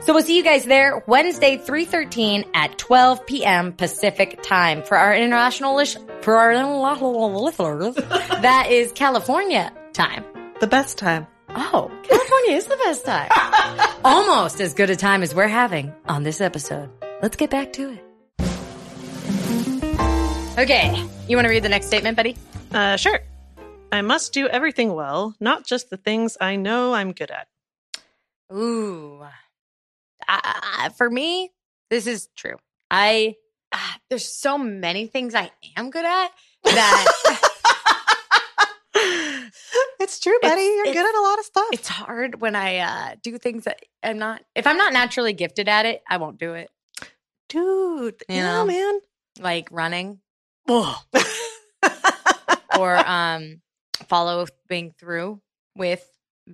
[0.02, 3.74] So we'll see you guys there Wednesday, 313 at 12 p.m.
[3.74, 6.56] Pacific time for our internationalish, for our
[7.30, 7.96] listeners.
[7.96, 10.24] that is California time.
[10.60, 11.28] The best time.
[11.50, 13.30] Oh, California is the best time.
[14.04, 16.90] Almost as good a time as we're having on this episode.
[17.22, 18.02] Let's get back to it.
[20.58, 21.06] Okay.
[21.28, 22.38] You want to read the next statement, buddy?
[22.72, 23.20] Uh, sure.
[23.92, 27.48] I must do everything well, not just the things I know I'm good at.
[28.54, 29.24] Ooh.
[30.28, 31.52] I, for me,
[31.90, 32.58] this is true.
[32.90, 33.36] I
[33.72, 33.78] uh,
[34.10, 36.32] there's so many things I am good at
[36.64, 37.42] that.
[40.00, 40.62] it's true, buddy.
[40.62, 41.68] You're good at a lot of stuff.
[41.74, 44.42] It's hard when I uh, do things that I'm not.
[44.56, 46.70] If I'm not naturally gifted at it, I won't do it.
[47.50, 49.00] Dude, you yeah, know, man.
[49.40, 50.20] Like running.
[50.68, 50.96] Or
[53.08, 53.62] um
[54.08, 54.48] following
[54.98, 55.42] through
[55.76, 56.08] with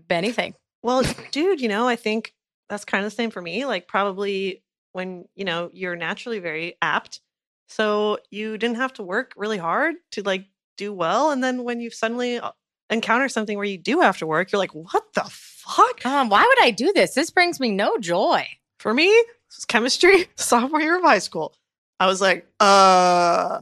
[0.10, 0.56] anything.
[0.84, 2.34] Well, dude, you know, I think
[2.72, 3.66] that's kind of the same for me.
[3.66, 7.20] Like probably when, you know, you're naturally very apt,
[7.68, 10.46] So you didn't have to work really hard to like
[10.78, 11.32] do well.
[11.32, 12.52] And then when you suddenly uh,
[12.90, 16.06] encounter something where you do have to work, you're like, what the fuck?
[16.06, 17.14] Um, why would I do this?
[17.14, 18.48] This brings me no joy.
[18.80, 21.54] For me, this was chemistry, sophomore year of high school.
[22.00, 23.60] I was like, uh,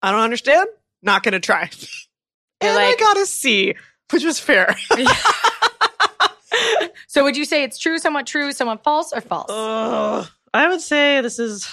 [0.00, 0.68] I don't understand.
[1.02, 1.70] Not gonna try.
[2.60, 3.74] and like, I got a C,
[4.10, 4.76] which was fair.
[7.06, 9.50] so would you say it's true, somewhat true, somewhat false, or false?
[9.50, 11.68] Uh, I would say this is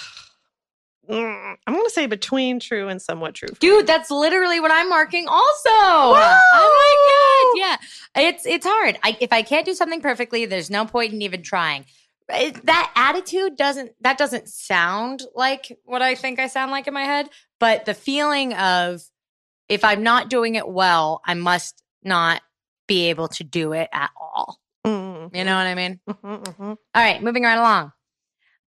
[1.08, 3.48] Mm, I'm going to say between true and somewhat true.
[3.58, 5.70] Dude, that's literally what I'm marking also.
[5.70, 6.38] Whoa!
[6.54, 7.80] Oh my god.
[8.16, 8.30] Yeah.
[8.30, 8.98] It's it's hard.
[9.02, 11.86] I, if I can't do something perfectly, there's no point in even trying.
[12.28, 16.94] It, that attitude doesn't that doesn't sound like what I think I sound like in
[16.94, 17.28] my head,
[17.58, 19.02] but the feeling of
[19.68, 22.42] if I'm not doing it well, I must not
[22.86, 24.60] be able to do it at all.
[25.22, 25.36] Mm-hmm.
[25.36, 26.00] You know what I mean?
[26.08, 26.62] Mm-hmm, mm-hmm.
[26.62, 27.92] All right, moving right along.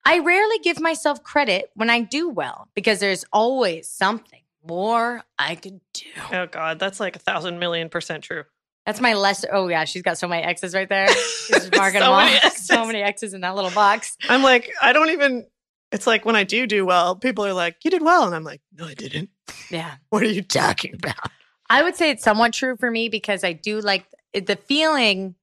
[0.04, 5.54] I rarely give myself credit when I do well because there's always something more I
[5.54, 6.06] could do.
[6.32, 8.44] Oh God, that's like a thousand million percent true.
[8.86, 9.48] That's my lesser.
[9.50, 11.08] Oh yeah, she's got so many X's right there.
[11.46, 14.16] She's marking so, many so many X's in that little box.
[14.28, 15.46] I'm like, I don't even.
[15.90, 18.44] It's like when I do do well, people are like, "You did well," and I'm
[18.44, 19.30] like, "No, I didn't."
[19.70, 19.94] Yeah.
[20.10, 21.30] what are you talking about?
[21.70, 25.34] I would say it's somewhat true for me because I do like the feeling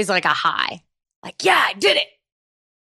[0.00, 0.82] is like a high.
[1.22, 2.08] Like, yeah, I did it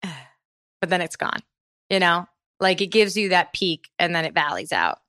[0.81, 1.41] but then it's gone.
[1.89, 2.27] You know,
[2.59, 4.99] like it gives you that peak and then it valleys out.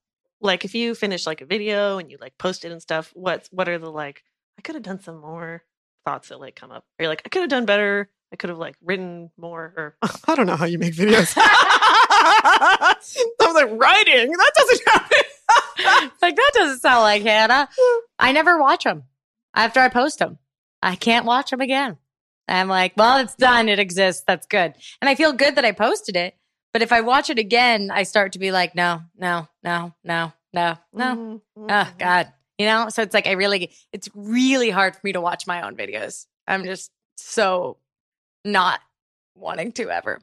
[0.41, 3.49] Like if you finish like a video and you like post it and stuff, what
[3.51, 4.23] what are the like?
[4.59, 5.65] I could have done some more
[6.05, 6.85] thoughts that like come up.
[6.99, 8.09] Or you're like, I could have done better.
[8.33, 9.75] I could have like written more.
[9.77, 9.97] Or
[10.29, 11.35] I don't know how you make videos.
[11.37, 12.95] I
[13.41, 14.31] was like writing.
[14.31, 16.11] That doesn't happen.
[16.23, 17.69] like that doesn't sound like Hannah.
[18.19, 19.05] I never watch them
[19.55, 20.39] after I post them.
[20.83, 21.99] I can't watch them again.
[22.47, 23.69] I'm like, well, it's done.
[23.69, 24.25] It exists.
[24.27, 24.75] That's good.
[25.01, 26.35] And I feel good that I posted it.
[26.73, 30.33] But if I watch it again, I start to be like, no, no, no, no,
[30.53, 31.05] no, no.
[31.57, 31.67] Mm-hmm.
[31.69, 32.33] Oh, God.
[32.59, 32.89] You know?
[32.89, 36.27] So it's like, I really, it's really hard for me to watch my own videos.
[36.47, 37.79] I'm just so
[38.45, 38.81] not
[39.35, 40.21] wanting to ever.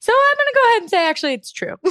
[0.00, 1.76] So I'm going to go ahead and say, actually, it's true.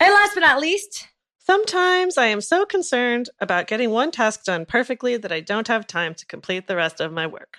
[0.00, 1.08] and last but not least,
[1.44, 5.88] Sometimes I am so concerned about getting one task done perfectly that I don't have
[5.88, 7.58] time to complete the rest of my work.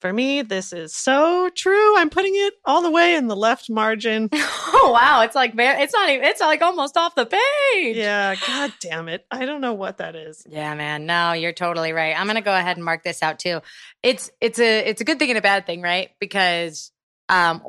[0.00, 1.96] For me, this is so true.
[1.98, 4.30] I'm putting it all the way in the left margin.
[4.32, 7.96] oh wow, it's like it's not even it's like almost off the page.
[7.96, 9.26] Yeah, god damn it.
[9.30, 10.44] I don't know what that is.
[10.48, 11.06] Yeah, man.
[11.06, 12.18] No, you're totally right.
[12.18, 13.60] I'm going to go ahead and mark this out too.
[14.02, 16.10] It's it's a it's a good thing and a bad thing, right?
[16.18, 16.90] Because
[17.28, 17.62] um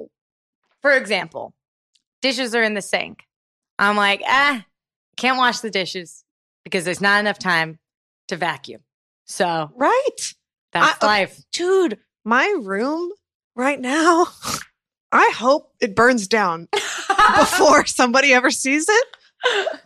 [0.82, 1.54] for example,
[2.22, 3.28] dishes are in the sink.
[3.78, 4.66] I'm like, "Ah,
[5.18, 6.24] can't wash the dishes
[6.64, 7.80] because there's not enough time
[8.28, 8.82] to vacuum.
[9.26, 10.34] So, right.
[10.72, 11.40] That's I, uh, life.
[11.52, 13.12] dude, my room
[13.56, 14.28] right now,
[15.12, 16.68] I hope it burns down
[17.38, 19.80] before somebody ever sees it.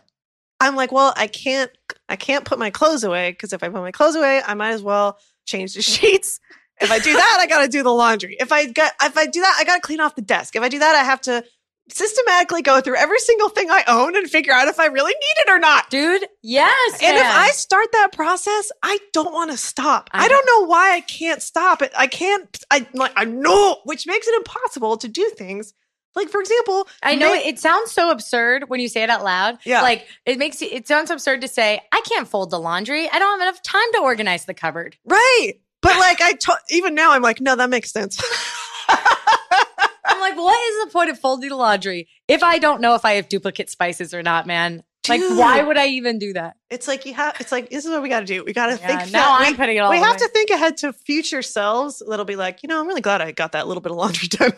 [0.60, 1.70] I'm like, well, I can't
[2.08, 4.70] I can't put my clothes away because if I put my clothes away, I might
[4.72, 6.40] as well change the sheets.
[6.80, 8.36] If I do that, I got to do the laundry.
[8.38, 10.56] If I got if I do that, I got to clean off the desk.
[10.56, 11.44] If I do that, I have to
[11.90, 15.42] systematically go through every single thing I own and figure out if I really need
[15.46, 15.90] it or not.
[15.90, 16.92] Dude, yes.
[17.02, 17.24] And man.
[17.24, 20.10] if I start that process, I don't want to stop.
[20.12, 21.92] I, I don't know why I can't stop it.
[21.96, 25.74] I can't I like I know, which makes it impossible to do things.
[26.14, 29.22] Like for example, I know it, it sounds so absurd when you say it out
[29.22, 29.58] loud.
[29.64, 29.82] Yeah.
[29.82, 33.08] Like it makes it, it sounds absurd to say, I can't fold the laundry.
[33.08, 34.96] I don't have enough time to organize the cupboard.
[35.04, 35.54] Right.
[35.80, 38.20] But like I to- even now I'm like, no, that makes sense.
[40.28, 43.12] Like, what is the point of folding the laundry if I don't know if I
[43.12, 44.82] have duplicate spices or not, man?
[45.02, 45.20] Dude.
[45.20, 46.56] Like, why would I even do that?
[46.70, 47.36] It's like you have.
[47.40, 48.44] It's like this is what we got to do.
[48.44, 49.12] We got to yeah, think.
[49.12, 49.90] Now I'm putting it all.
[49.90, 52.02] We have to think ahead to future selves.
[52.06, 54.28] That'll be like, you know, I'm really glad I got that little bit of laundry
[54.28, 54.52] done.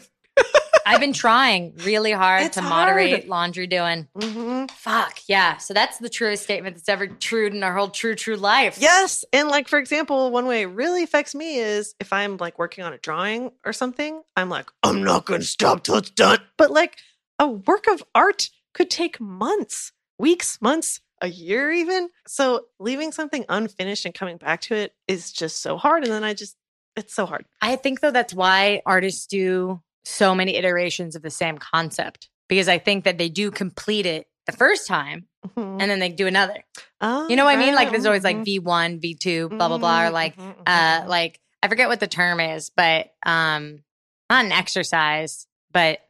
[0.90, 3.28] I've been trying really hard it's to moderate hard.
[3.28, 4.08] laundry doing.
[4.18, 4.66] Mm-hmm.
[4.74, 5.58] Fuck yeah!
[5.58, 8.78] So that's the truest statement that's ever true in our whole true true life.
[8.80, 12.58] Yes, and like for example, one way it really affects me is if I'm like
[12.58, 14.22] working on a drawing or something.
[14.36, 16.38] I'm like, I'm not going to stop till it's done.
[16.56, 16.96] But like
[17.38, 22.08] a work of art could take months, weeks, months, a year even.
[22.26, 26.04] So leaving something unfinished and coming back to it is just so hard.
[26.04, 26.56] And then I just,
[26.96, 27.44] it's so hard.
[27.60, 32.68] I think though that's why artists do so many iterations of the same concept because
[32.68, 35.80] I think that they do complete it the first time mm-hmm.
[35.80, 36.64] and then they do another.
[37.00, 37.62] Oh, you know what right.
[37.62, 37.74] I mean?
[37.74, 38.66] Like there's always like mm-hmm.
[38.66, 41.08] V1, V2, blah blah blah or like mm-hmm, uh mm-hmm.
[41.08, 43.82] like I forget what the term is, but um
[44.28, 46.00] not an exercise, but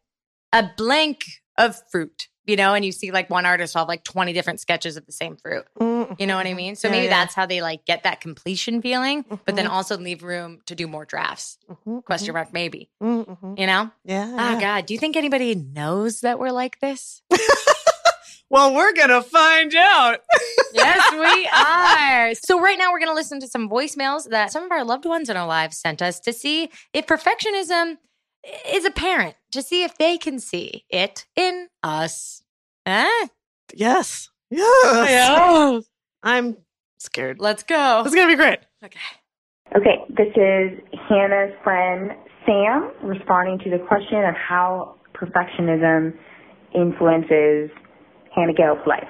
[0.53, 1.23] a blank
[1.57, 2.29] of fruit.
[2.51, 5.07] You know, and you see like one artist will have like 20 different sketches of
[5.07, 5.65] the same fruit.
[5.81, 6.15] Mm-hmm.
[6.19, 6.75] You know what I mean?
[6.77, 7.11] So Yeah, maybe yeah.
[7.11, 9.71] that's how they like get that completion feeling, but then Mhm.
[9.71, 11.57] also leave room to do more drafts.
[11.71, 12.91] Mhm, Question mark, maybe.
[13.03, 13.59] mhm, mhm.
[13.59, 13.91] You know?
[14.05, 14.27] Yeah.
[14.33, 14.61] Oh yeah.
[14.61, 14.87] God.
[14.87, 17.23] Do you think anybody knows that we're like this?
[18.53, 20.19] Well, we're gonna find out.
[20.75, 22.35] yes, we are.
[22.35, 25.29] So right now we're gonna listen to some voicemails that some of our loved ones
[25.29, 27.99] in our lives sent us to see if perfectionism
[28.69, 32.40] is apparent, to see if they can see it in us.
[32.91, 33.29] Huh?
[33.73, 34.31] yes.
[34.51, 35.85] Yes.
[36.25, 36.57] I'm
[36.99, 37.39] scared.
[37.39, 38.03] Let's go.
[38.05, 38.59] It's gonna be great.
[38.85, 38.99] Okay.
[39.77, 42.11] Okay, this is Hannah's friend
[42.45, 46.15] Sam responding to the question of how perfectionism
[46.75, 47.71] influences
[48.35, 49.07] Hannah Gelb's life.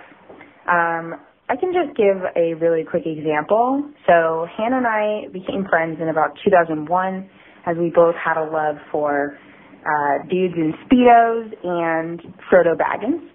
[0.68, 1.16] Um,
[1.48, 3.90] I can just give a really quick example.
[4.06, 7.30] So Hannah and I became friends in about 2001
[7.64, 9.38] as we both had a love for
[9.86, 12.20] uh, dudes in Speedos and
[12.52, 13.26] Frodo Baggins.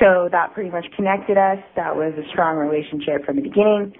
[0.00, 1.58] So that pretty much connected us.
[1.76, 3.92] That was a strong relationship from the beginning.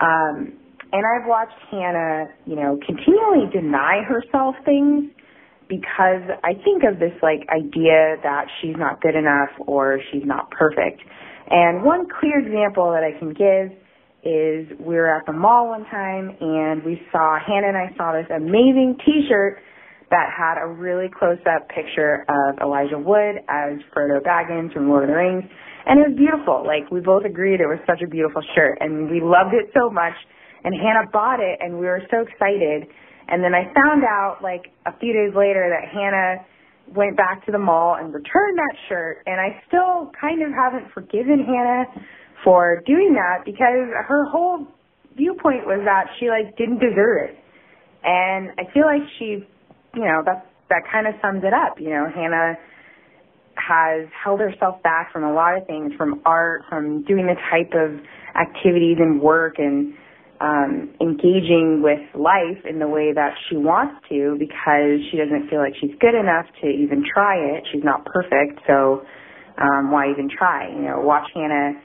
[0.00, 0.58] Um,
[0.92, 5.10] and I've watched Hannah, you know, continually deny herself things
[5.68, 10.50] because I think of this like idea that she's not good enough or she's not
[10.50, 11.00] perfect.
[11.50, 13.76] And one clear example that I can give
[14.24, 18.12] is we were at the mall one time and we saw Hannah and I saw
[18.12, 19.58] this amazing T-shirt
[20.14, 25.10] that had a really close-up picture of Elijah Wood as Frodo Baggins from Lord of
[25.10, 25.42] the Rings,
[25.86, 26.62] and it was beautiful.
[26.62, 29.90] Like we both agreed it was such a beautiful shirt, and we loved it so
[29.90, 30.14] much.
[30.62, 32.88] And Hannah bought it, and we were so excited.
[33.28, 36.46] And then I found out like a few days later that Hannah
[36.94, 40.94] went back to the mall and returned that shirt, and I still kind of haven't
[40.94, 42.06] forgiven Hannah
[42.44, 44.68] for doing that because her whole
[45.16, 47.36] viewpoint was that she like didn't deserve it.
[48.04, 49.48] And I feel like she,
[49.94, 51.78] you know, that that kind of sums it up.
[51.78, 52.56] You know, Hannah
[53.56, 57.72] has held herself back from a lot of things, from art, from doing the type
[57.74, 58.00] of
[58.34, 59.94] activities and work and
[60.40, 65.60] um, engaging with life in the way that she wants to because she doesn't feel
[65.60, 67.64] like she's good enough to even try it.
[67.72, 69.06] She's not perfect, so
[69.58, 70.68] um, why even try?
[70.68, 71.78] You know, watch Hannah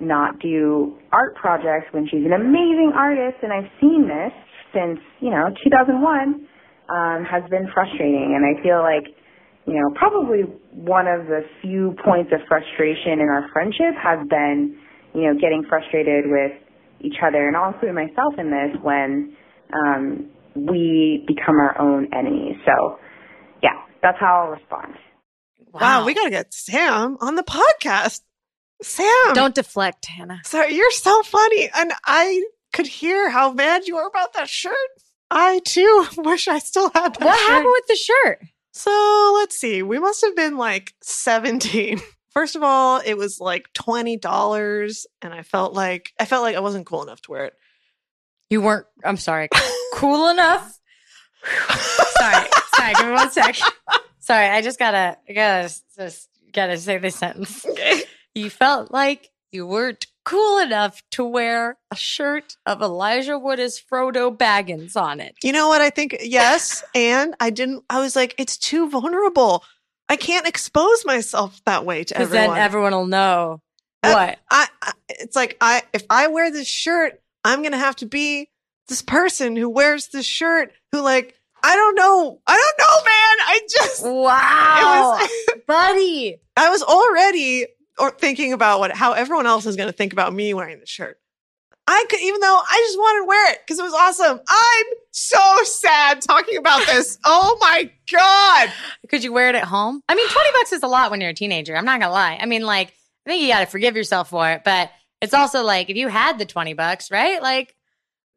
[0.00, 4.32] not do art projects when she's an amazing artist, and I've seen this
[4.72, 6.46] since you know 2001
[6.88, 9.14] um, has been frustrating, and I feel like
[9.66, 14.78] you know probably one of the few points of frustration in our friendship has been
[15.14, 16.52] you know getting frustrated with
[17.00, 19.36] each other, and I'll include myself in this when
[19.72, 22.56] um, we become our own enemies.
[22.64, 22.98] So
[23.62, 24.94] yeah, that's how I'll respond.
[25.72, 26.04] Wow.
[26.06, 28.20] we gotta get Sam on the podcast.
[28.80, 30.40] Sam, Don't deflect, Hannah.
[30.44, 34.72] Sorry, you're so funny, and I could hear how mad you were about that shirt.
[35.30, 37.24] I too wish I still had that.
[37.24, 37.48] What shirt.
[37.48, 38.40] happened with the shirt?
[38.72, 39.82] So let's see.
[39.82, 42.00] We must have been like 17.
[42.30, 46.60] First of all, it was like $20 and I felt like I felt like I
[46.60, 47.54] wasn't cool enough to wear it.
[48.50, 49.48] You weren't, I'm sorry,
[49.94, 50.78] cool enough.
[51.68, 53.56] sorry, sorry, give me one sec.
[54.20, 57.66] Sorry, I just gotta, I gotta, just gotta say this sentence.
[57.66, 58.02] Okay.
[58.34, 63.80] You felt like you weren't cool enough to wear a shirt of Elijah Wood as
[63.80, 65.34] Frodo Baggins on it.
[65.42, 66.16] You know what I think?
[66.22, 69.64] Yes, and I didn't I was like it's too vulnerable.
[70.08, 72.54] I can't expose myself that way to Because everyone.
[72.56, 73.60] then everyone will know
[74.02, 74.38] Uh, what.
[74.50, 78.50] I, I it's like I if I wear this shirt, I'm gonna have to be
[78.88, 82.40] this person who wears this shirt who like I don't know.
[82.46, 83.36] I don't know, man.
[83.48, 86.36] I just Wow, it was buddy.
[86.56, 87.66] I was already
[87.98, 91.18] or thinking about what how everyone else is gonna think about me wearing the shirt.
[91.86, 94.40] I could even though I just wanted to wear it because it was awesome.
[94.46, 97.18] I'm so sad talking about this.
[97.24, 98.72] oh my god.
[99.08, 100.02] Could you wear it at home?
[100.06, 101.74] I mean, 20 bucks is a lot when you're a teenager.
[101.74, 102.38] I'm not going to lie.
[102.40, 102.88] I mean, like,
[103.26, 106.08] I think you got to forgive yourself for it, but it's also like if you
[106.08, 107.40] had the 20 bucks, right?
[107.42, 107.74] Like,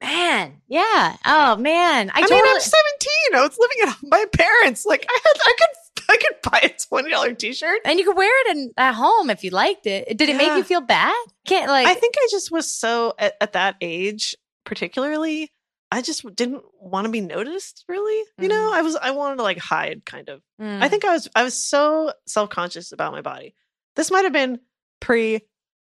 [0.02, 1.18] man, yeah.
[1.26, 2.10] Oh, man.
[2.10, 2.42] I, I, totally.
[2.42, 3.36] mean, I'm 17.
[3.36, 4.86] I was living at my parents.
[4.86, 5.68] Like I had, I could,
[6.12, 7.82] I could buy a twenty dollar T-shirt.
[7.86, 10.18] and you could wear it in, at home if you liked it.
[10.18, 11.14] Did it make you feel bad?
[11.46, 11.88] Can't like.
[11.88, 15.52] I think I just was so at, at that age, particularly.
[15.94, 17.84] I just didn't want to be noticed.
[17.90, 18.96] Really, you know, I was.
[18.96, 20.42] I wanted to like hide, kind of.
[20.62, 20.82] Mm.
[20.82, 21.28] I think I was.
[21.36, 23.56] I was so self conscious about my body.
[23.96, 24.60] This might have been
[25.02, 25.42] pre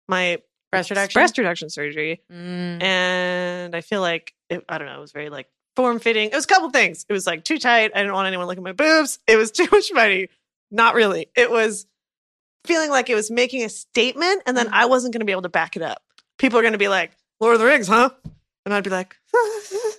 [0.09, 0.39] my
[0.73, 1.19] breast reduction.
[1.21, 2.83] breast reduction surgery, Mm.
[2.83, 4.99] and I feel like it, I don't know.
[4.99, 5.47] It was very like
[5.77, 6.31] form fitting.
[6.31, 7.05] It was a couple things.
[7.09, 7.93] It was like too tight.
[7.95, 9.19] I didn't want anyone looking at my boobs.
[9.27, 10.29] It was too much money.
[10.71, 11.29] Not really.
[11.37, 11.87] It was
[12.65, 14.75] feeling like it was making a statement, and then mm-hmm.
[14.75, 16.03] I wasn't going to be able to back it up.
[16.39, 18.11] People are going to be like, "Lord of the Rings, huh?"
[18.65, 19.17] And I'd be like,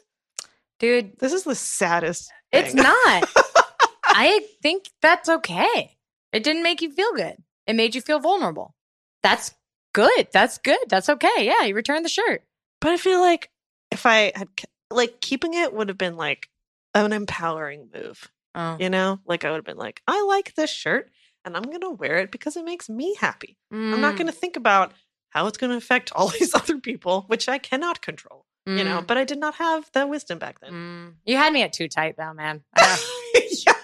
[0.79, 3.29] Dude, "This is the saddest." it's thing." not.
[4.05, 5.97] I think that's okay.
[6.31, 7.35] It didn't make you feel good.
[7.67, 8.75] it made you feel vulnerable.
[9.23, 9.53] That's
[9.93, 10.27] good.
[10.31, 10.79] That's good.
[10.87, 11.29] That's okay.
[11.39, 12.43] Yeah, you returned the shirt.
[12.81, 13.49] But I feel like
[13.91, 14.49] if I had
[14.95, 16.49] like keeping it would have been like
[16.93, 18.29] an empowering move.
[18.55, 18.77] Oh.
[18.79, 21.09] You know, like I would have been like, I like this shirt
[21.43, 23.57] and I'm going to wear it because it makes me happy.
[23.71, 24.17] I'm not Mm.
[24.17, 24.93] going to think about
[25.29, 29.03] how it's going to affect all these other people, which I cannot control, you know,
[29.05, 30.71] but I did not have that wisdom back then.
[30.71, 31.13] Mm.
[31.25, 32.63] You had me at too tight though, man.
[33.67, 33.73] Yeah.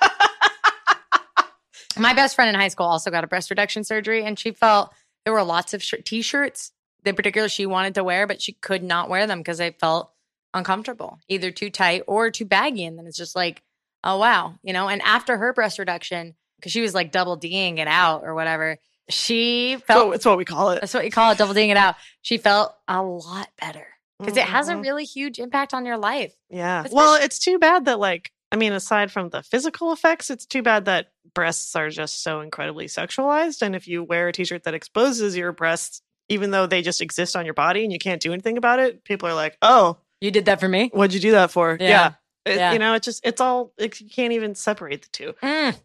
[1.97, 4.93] My best friend in high school also got a breast reduction surgery, and she felt
[5.25, 6.71] there were lots of shirt, t-shirts
[7.03, 10.11] in particular she wanted to wear, but she could not wear them because they felt
[10.53, 12.85] uncomfortable, either too tight or too baggy.
[12.85, 13.61] And then it's just like,
[14.03, 14.87] oh wow, you know.
[14.89, 18.77] And after her breast reduction, because she was like double D'ing it out or whatever,
[19.09, 20.81] she felt So it's what we call it.
[20.81, 21.95] that's what you call it, double D'ing it out.
[22.21, 23.87] She felt a lot better
[24.19, 24.83] because it has a Mhm.
[24.83, 26.33] really huge impact on your life.
[26.49, 26.79] Yeah.
[26.81, 30.45] Especially- Well, it's too bad that like I mean, aside from the physical effects, it's
[30.45, 33.61] too bad that breasts are just so incredibly sexualized.
[33.61, 37.37] And if you wear a t-shirt that exposes your breasts, even though they just exist
[37.37, 40.31] on your body and you can't do anything about it, people are like, "Oh, You
[40.31, 40.89] did that for me.
[40.93, 42.13] what'd you do that for?" Yeah.
[42.45, 42.73] It- Yeah.
[42.73, 45.33] You know, it's just it's all it, you can't even separate the two.
[45.43, 45.75] Mm.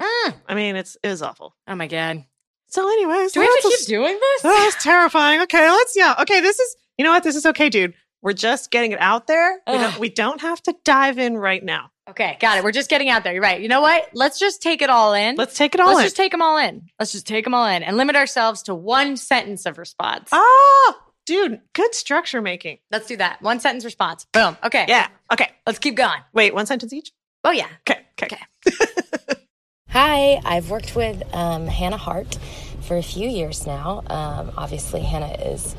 [0.00, 0.34] Mm.
[0.48, 1.54] I mean, it's it was awful.
[1.66, 2.24] Oh my god.
[2.68, 4.42] So, anyways, Do we have to that's a- keep doing this?
[4.42, 5.40] That's terrifying.
[5.42, 6.14] Okay, let's yeah.
[6.20, 7.22] Okay, this is you know what?
[7.22, 7.94] This is okay, dude.
[8.22, 9.60] We're just getting it out there.
[9.66, 11.90] We don't, we don't have to dive in right now.
[12.08, 12.64] Okay, got it.
[12.64, 13.34] We're just getting out there.
[13.34, 13.60] You're right.
[13.60, 14.08] You know what?
[14.14, 15.36] Let's just take it all in.
[15.36, 15.94] Let's take it all in.
[15.96, 16.06] Let's in.
[16.06, 16.88] just take them all in.
[16.98, 20.30] Let's just take them all in and limit ourselves to one sentence of response.
[20.32, 20.94] oh,
[21.26, 22.78] dude, good structure making.
[22.90, 23.40] Let's do that.
[23.42, 24.26] One sentence response.
[24.32, 24.56] Boom.
[24.64, 24.84] Okay.
[24.88, 25.08] Yeah.
[25.32, 25.50] Okay.
[25.66, 26.20] Let's keep going.
[26.32, 27.12] Wait, one sentence each.
[27.44, 27.68] Oh yeah.
[27.88, 28.00] Okay.
[28.22, 28.38] Okay.
[29.90, 32.36] Hi, I've worked with um, Hannah Hart
[32.82, 34.02] for a few years now.
[34.08, 35.76] Um, obviously, Hannah is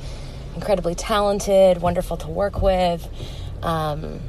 [0.55, 3.05] incredibly talented, wonderful to work with,
[3.62, 4.21] um,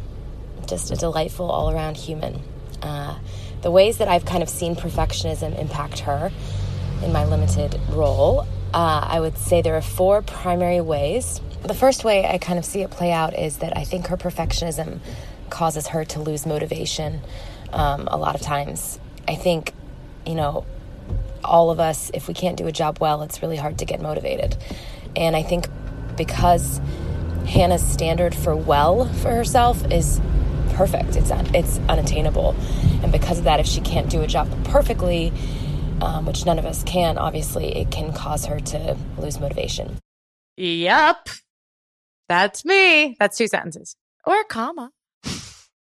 [0.66, 2.42] just a delightful all around human.
[2.82, 3.16] Uh,
[3.62, 6.32] the ways that I've kind of seen perfectionism impact her
[7.04, 11.40] in my limited role, uh, I would say there are four primary ways.
[11.62, 14.16] The first way I kind of see it play out is that I think her
[14.16, 15.00] perfectionism
[15.50, 17.20] causes her to lose motivation
[17.72, 18.98] um, a lot of times.
[19.26, 19.72] I think,
[20.24, 20.64] you know,
[21.44, 24.00] all of us, if we can't do a job well, it's really hard to get
[24.00, 24.56] motivated.
[25.14, 25.68] And I think
[26.16, 26.80] because
[27.46, 30.20] Hannah's standard for well for herself is
[30.70, 32.54] perfect, it's, un- it's unattainable.
[33.02, 35.32] And because of that, if she can't do a job perfectly,
[36.00, 39.98] um, which none of us can, obviously, it can cause her to lose motivation.
[40.56, 41.28] Yep.
[42.28, 43.16] That's me.
[43.18, 43.96] That's two sentences.
[44.24, 44.90] Or a comma.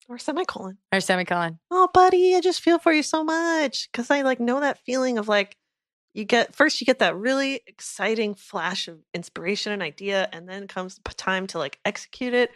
[0.08, 0.78] Or semicolon.
[0.92, 1.60] Or semicolon.
[1.70, 5.18] Oh, buddy, I just feel for you so much because I like know that feeling
[5.18, 5.56] of like
[6.14, 10.66] you get first you get that really exciting flash of inspiration and idea, and then
[10.66, 12.50] comes the time to like execute it,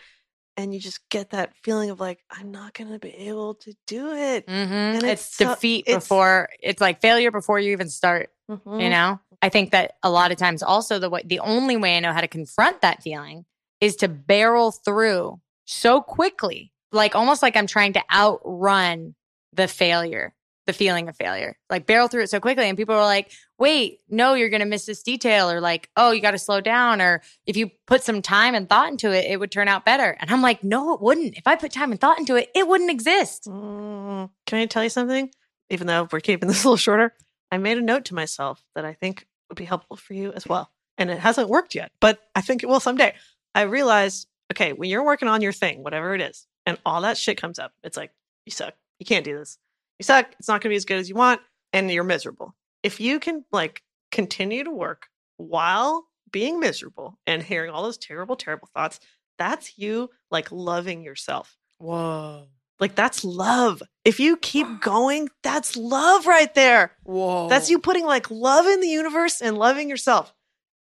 [0.56, 4.12] and you just get that feeling of like I'm not gonna be able to do
[4.12, 4.46] it.
[4.46, 4.72] Mm-hmm.
[4.72, 8.30] And It's, it's so- defeat it's- before it's like failure before you even start.
[8.50, 8.82] Mhm.
[8.82, 11.96] You know, I think that a lot of times also the way the only way
[11.96, 13.46] I know how to confront that feeling
[13.80, 19.14] is to barrel through so quickly, like almost like I'm trying to outrun
[19.52, 20.34] the failure,
[20.66, 22.64] the feeling of failure, like barrel through it so quickly.
[22.64, 26.10] And people are like, wait, no, you're going to miss this detail, or like, oh,
[26.10, 29.26] you got to slow down, or if you put some time and thought into it,
[29.30, 30.16] it would turn out better.
[30.18, 31.36] And I'm like, no, it wouldn't.
[31.36, 33.44] If I put time and thought into it, it wouldn't exist.
[33.44, 35.30] Mm, Can I tell you something?
[35.70, 37.12] Even though we're keeping this a little shorter,
[37.52, 40.46] I made a note to myself that I think would be helpful for you as
[40.46, 40.70] well.
[40.98, 43.14] And it hasn't worked yet, but I think it will someday.
[43.54, 47.18] I realized, okay, when you're working on your thing, whatever it is, and all that
[47.18, 48.12] shit comes up, it's like,
[48.46, 48.74] you suck.
[48.98, 49.58] You can't do this.
[49.98, 50.34] You suck.
[50.38, 51.40] It's not going to be as good as you want,
[51.72, 52.54] and you're miserable.
[52.82, 58.36] If you can like continue to work while being miserable and hearing all those terrible,
[58.36, 59.00] terrible thoughts,
[59.38, 61.56] that's you like loving yourself.
[61.78, 62.46] Whoa.
[62.80, 63.82] Like that's love.
[64.04, 66.92] If you keep going, that's love right there.
[67.04, 67.48] Whoa.
[67.48, 70.34] That's you putting like love in the universe and loving yourself.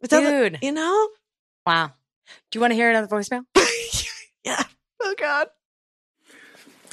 [0.01, 0.59] The- Dude.
[0.63, 1.09] you know?
[1.67, 1.93] Wow.
[2.51, 3.45] Do you want to hear another voicemail?
[4.45, 4.63] yeah.
[5.03, 5.49] Oh God.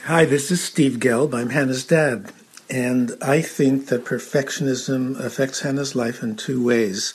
[0.06, 1.36] Hi, this is Steve Gelb.
[1.36, 2.32] I'm Hannah's dad.
[2.72, 7.14] And I think that perfectionism affects Hannah's life in two ways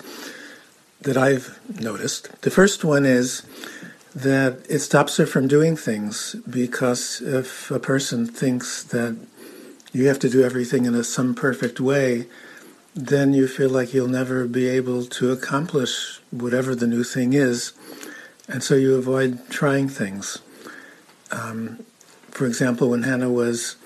[1.01, 2.31] that I've noticed.
[2.43, 3.43] The first one is
[4.15, 9.17] that it stops her from doing things because if a person thinks that
[9.93, 12.29] you have to do everything in a some perfect way,
[12.95, 17.73] then you feel like you'll never be able to accomplish whatever the new thing is.
[18.47, 20.39] And so you avoid trying things.
[21.33, 21.85] Um,
[22.37, 23.77] for example, when Hannah was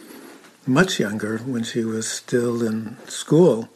[0.66, 3.68] much younger, when she was still in school,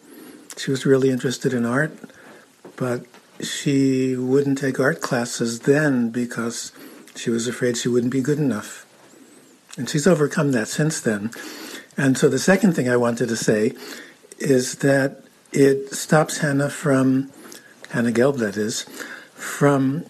[0.57, 1.97] she was really interested in art,
[2.75, 3.07] but
[3.41, 6.73] she wouldn't take art classes then because
[7.15, 8.85] she was afraid she wouldn't be good enough.
[9.79, 11.31] And she's overcome that since then.
[11.97, 13.75] And so the second thing I wanted to say
[14.41, 15.23] is that
[15.53, 17.31] it stops Hannah from,
[17.91, 18.83] Hannah Gelb that is,
[19.35, 20.05] from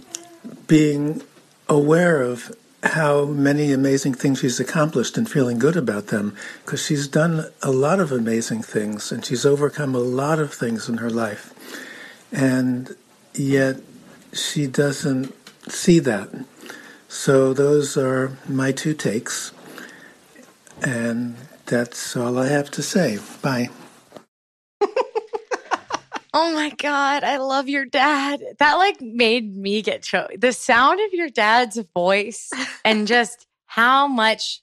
[0.67, 1.21] being
[1.69, 7.09] aware of how many amazing things she's accomplished and feeling good about them because she's
[7.09, 11.11] done a lot of amazing things and she's overcome a lot of things in her
[11.11, 11.53] life.
[12.31, 12.95] And
[13.33, 13.77] yet
[14.33, 15.35] she doesn't
[15.71, 16.29] see that.
[17.09, 19.53] So those are my two takes.
[20.83, 23.19] And that's all I have to say.
[23.41, 23.71] Bye.
[26.37, 28.43] Oh my God, I love your dad.
[28.59, 30.41] That like made me get choked.
[30.41, 32.51] The sound of your dad's voice
[32.85, 34.61] and just how much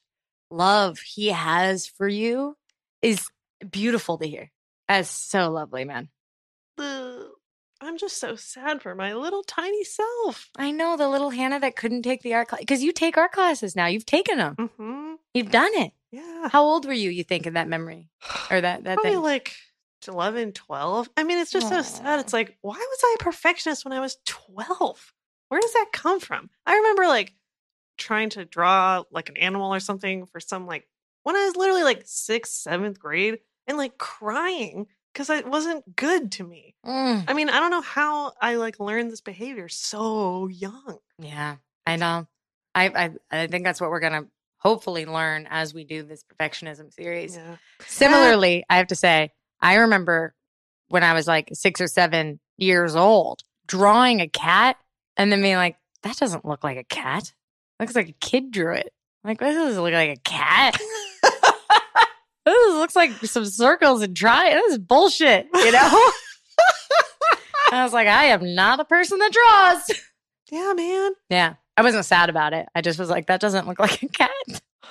[0.50, 2.58] love he has for you
[3.00, 3.26] is
[3.70, 4.50] beautiful to hear.
[4.86, 6.10] That's so lovely, man.
[6.78, 10.50] I'm just so sad for my little tiny self.
[10.56, 13.32] I know the little Hannah that couldn't take the art class because you take art
[13.32, 13.86] classes now.
[13.86, 14.56] You've taken them.
[14.56, 15.14] Mm-hmm.
[15.34, 15.92] You've done it.
[16.10, 16.48] Yeah.
[16.50, 17.10] How old were you?
[17.10, 18.08] You think in that memory
[18.50, 19.22] or that that Probably thing?
[19.22, 19.56] like
[20.08, 21.10] 11, 12.
[21.16, 22.20] I mean, it's just so sad.
[22.20, 25.12] It's like, why was I a perfectionist when I was 12?
[25.48, 26.50] Where does that come from?
[26.66, 27.34] I remember like
[27.98, 30.88] trying to draw like an animal or something for some like
[31.24, 36.32] when I was literally like sixth, seventh grade and like crying because it wasn't good
[36.32, 36.74] to me.
[36.86, 40.98] Mm, I mean, I don't know how I like learned this behavior so young.
[41.18, 42.26] yeah, I know.
[42.74, 42.88] I,
[43.30, 44.24] I I think that's what we're gonna
[44.56, 47.36] hopefully learn as we do this perfectionism series.
[47.36, 47.56] Yeah.
[47.86, 49.32] Similarly, I have to say,
[49.62, 50.34] I remember
[50.88, 54.76] when I was like six or seven years old, drawing a cat
[55.16, 57.32] and then being like, that doesn't look like a cat.
[57.80, 58.92] looks like a kid drew it.
[59.24, 60.76] I'm like, this doesn't look like a cat.
[62.44, 64.52] this looks like some circles and try.
[64.52, 66.10] This is bullshit, you know?
[67.72, 70.00] I was like, I am not a person that draws.
[70.50, 71.12] Yeah, man.
[71.30, 71.54] Yeah.
[71.76, 72.66] I wasn't sad about it.
[72.74, 74.30] I just was like, that doesn't look like a cat.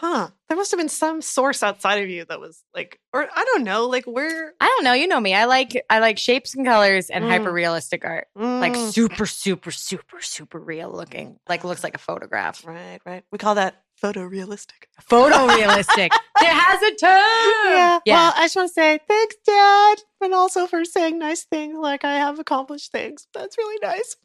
[0.01, 0.29] Huh.
[0.49, 3.63] There must have been some source outside of you that was like, or I don't
[3.63, 4.51] know, like where.
[4.59, 4.93] I don't know.
[4.93, 5.35] You know me.
[5.35, 7.29] I like I like shapes and colors and Mm.
[7.29, 8.25] hyper realistic art.
[8.35, 8.91] Like Mm.
[8.91, 11.37] super, super, super, super real looking.
[11.47, 12.65] Like looks like a photograph.
[12.65, 13.23] Right, right.
[13.31, 14.85] We call that photorealistic.
[15.07, 16.07] Photorealistic.
[16.07, 17.75] it has a term.
[17.75, 17.99] Yeah.
[18.07, 22.03] Well, I just want to say thanks, Dad, and also for saying nice things like
[22.03, 23.27] I have accomplished things.
[23.35, 24.15] That's really nice.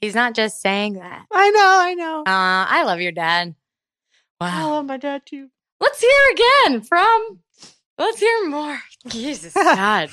[0.00, 1.26] He's not just saying that.
[1.30, 2.18] I know, I know.
[2.20, 3.54] Uh, I love your dad.
[4.40, 4.70] I Wow.
[4.70, 5.50] love my dad too.
[5.80, 7.40] Let's hear again from.
[7.98, 8.80] Let's hear more.
[9.08, 10.08] Jesus God.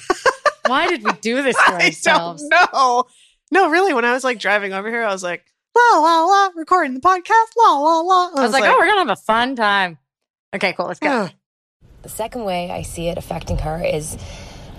[0.65, 2.45] Why did we do this to I ourselves?
[2.49, 3.05] don't know.
[3.51, 3.93] No, really.
[3.93, 6.99] When I was like driving over here, I was like, la la la, recording the
[6.99, 8.31] podcast, la la la.
[8.35, 9.97] I was like, oh, we're gonna have a fun time.
[10.53, 10.87] Okay, cool.
[10.87, 11.29] Let's go.
[11.29, 11.29] oh,
[12.01, 14.17] The second way I see it affecting her is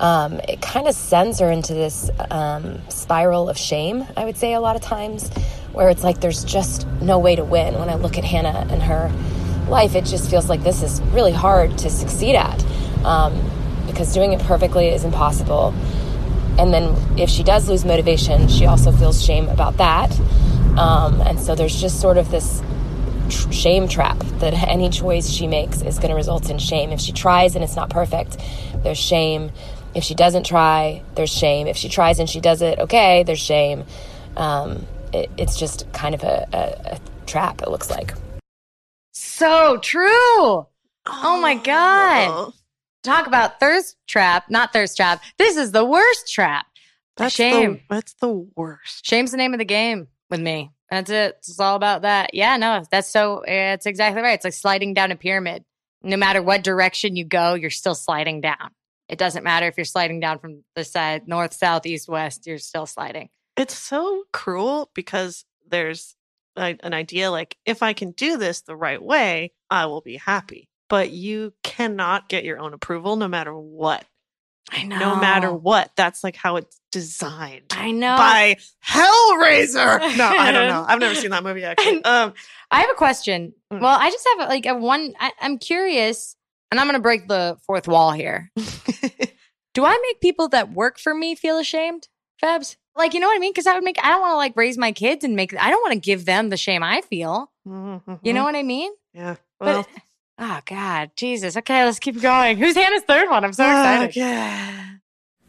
[0.00, 4.52] um, it kind of sends her into this um, spiral of shame, I would say,
[4.54, 5.30] a lot of times,
[5.72, 7.74] where it's like there's just no way to win.
[7.74, 9.12] When I look at Hannah and her
[9.68, 12.64] life, it just feels like this is really hard to succeed at
[13.04, 13.50] um,
[13.86, 15.74] because doing it perfectly is impossible.
[16.58, 20.18] And then if she does lose motivation, she also feels shame about that.
[20.76, 22.62] Um, and so there's just sort of this
[23.28, 26.90] tr- shame trap that any choice she makes is going to result in shame.
[26.90, 28.38] If she tries and it's not perfect,
[28.82, 29.52] there's shame.
[29.94, 31.66] If she doesn't try, there's shame.
[31.66, 33.84] If she tries and she does it okay, there's shame.
[34.36, 38.14] Um, it, it's just kind of a, a, a trap, it looks like.
[39.12, 40.66] So true.
[41.06, 41.62] Oh my oh.
[41.64, 42.52] God.
[43.02, 45.22] Talk about thirst trap, not thirst trap.
[45.38, 46.66] This is the worst trap.
[47.16, 47.74] That's Shame.
[47.74, 49.06] The, that's the worst.
[49.06, 50.72] Shame's the name of the game with me.
[50.90, 51.36] That's it.
[51.38, 52.34] It's all about that.
[52.34, 54.34] Yeah, no, that's so, it's exactly right.
[54.34, 55.64] It's like sliding down a pyramid.
[56.02, 58.70] No matter what direction you go, you're still sliding down.
[59.08, 62.58] It doesn't matter if you're sliding down from the side, north, south, east, west, you're
[62.58, 63.30] still sliding.
[63.58, 66.16] It's so cruel because there's
[66.56, 70.16] a, an idea like, if I can do this the right way, I will be
[70.16, 70.68] happy.
[70.88, 74.04] But you cannot get your own approval no matter what.
[74.70, 74.98] I know.
[74.98, 75.90] No matter what.
[75.96, 77.72] That's like how it's designed.
[77.72, 78.16] I know.
[78.16, 78.56] by
[78.86, 80.16] Hellraiser.
[80.16, 80.84] No, I don't know.
[80.88, 82.04] I've never seen that movie actually.
[82.04, 82.34] Um,
[82.70, 83.54] I have a question.
[83.72, 83.80] Mm.
[83.80, 85.14] Well, I just have like a one.
[85.18, 86.36] I, I'm curious,
[86.70, 88.50] and I'm going to break the fourth wall here.
[89.74, 92.08] Do I make people that work for me feel ashamed,
[92.42, 92.76] Fabs?
[92.98, 93.52] Like, you know what I mean?
[93.52, 93.96] Because I would make.
[94.02, 95.56] I don't want to like raise my kids and make.
[95.58, 97.50] I don't want to give them the shame I feel.
[98.22, 98.90] You know what I mean?
[98.92, 99.18] Mm-hmm.
[99.18, 99.36] Yeah.
[99.60, 99.86] Well,
[100.36, 101.56] But oh God, Jesus.
[101.56, 102.58] Okay, let's keep going.
[102.58, 103.44] Who's Hannah's third one?
[103.44, 104.10] I'm so excited.
[104.10, 104.82] okay.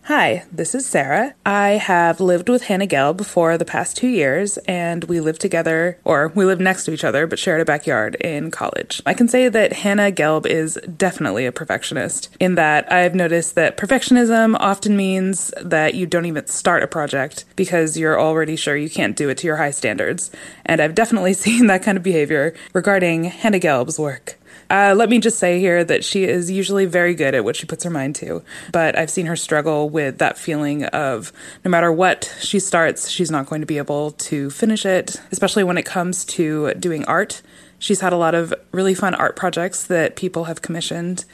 [0.03, 1.35] Hi, this is Sarah.
[1.45, 5.99] I have lived with Hannah Gelb for the past two years, and we lived together,
[6.03, 9.03] or we lived next to each other, but shared a backyard in college.
[9.05, 13.77] I can say that Hannah Gelb is definitely a perfectionist, in that I've noticed that
[13.77, 18.89] perfectionism often means that you don't even start a project because you're already sure you
[18.89, 20.31] can't do it to your high standards.
[20.65, 24.38] And I've definitely seen that kind of behavior regarding Hannah Gelb's work.
[24.69, 27.65] Uh, let me just say here that she is usually very good at what she
[27.65, 31.33] puts her mind to, but I've seen her struggle with that feeling of
[31.65, 35.63] no matter what she starts, she's not going to be able to finish it, especially
[35.63, 37.41] when it comes to doing art.
[37.79, 41.25] She's had a lot of really fun art projects that people have commissioned,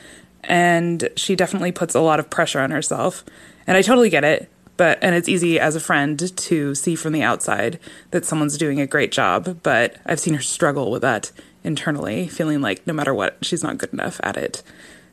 [0.44, 3.26] and she definitely puts a lot of pressure on herself.
[3.68, 7.14] And I totally get it but and it's easy as a friend to see from
[7.14, 7.80] the outside
[8.12, 11.32] that someone's doing a great job but i've seen her struggle with that
[11.66, 14.64] internally feeling like no matter what she's not good enough at it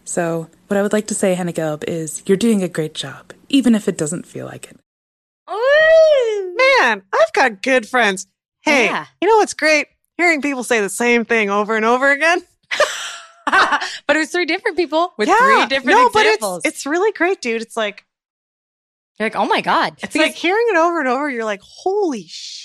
[0.05, 3.33] so what i would like to say hannah gelb is you're doing a great job
[3.49, 4.77] even if it doesn't feel like it
[6.79, 8.27] man i've got good friends
[8.61, 9.07] hey yeah.
[9.21, 9.87] you know what's great
[10.17, 12.43] hearing people say the same thing over and over again
[13.47, 16.63] but it was three different people with yeah, three different no, examples.
[16.63, 17.63] But it's, it's really great, dude.
[17.63, 18.05] It's like
[19.19, 19.95] you're like, oh my God.
[20.03, 22.62] It's because, like hearing it over and over, you're like, holy shit.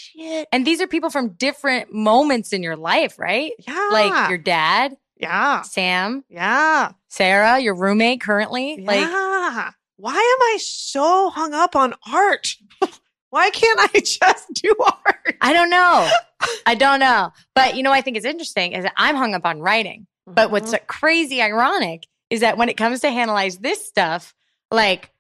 [0.52, 3.52] And these are people from different moments in your life, right?
[3.68, 3.90] Yeah.
[3.92, 4.98] Like your dad.
[5.18, 5.62] Yeah.
[5.62, 6.24] Sam.
[6.30, 6.92] Yeah.
[7.08, 8.82] Sarah, your roommate currently.
[8.82, 8.86] Yeah.
[8.86, 10.16] Like, why am
[10.54, 12.56] I so hung up on art?
[13.30, 15.36] Why can't I just do art?
[15.42, 16.10] I don't know.
[16.66, 17.34] I don't know.
[17.56, 20.08] But you know, I think it's interesting is that I'm hung up on writing.
[20.26, 20.52] But mm-hmm.
[20.54, 24.34] what's crazy ironic is that when it comes to analyze this stuff,
[24.72, 25.12] like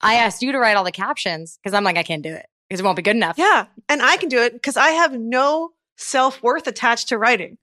[0.00, 2.46] I asked you to write all the captions because I'm like, I can't do it
[2.70, 3.36] because it won't be good enough.
[3.36, 3.66] Yeah.
[3.88, 7.58] And I can do it because I have no self worth attached to writing.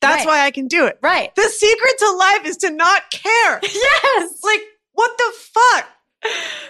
[0.00, 0.26] That's right.
[0.26, 0.98] why I can do it.
[1.02, 1.34] Right.
[1.34, 3.60] The secret to life is to not care.
[3.62, 4.38] yes.
[4.44, 4.60] Like,
[4.92, 5.86] what the fuck?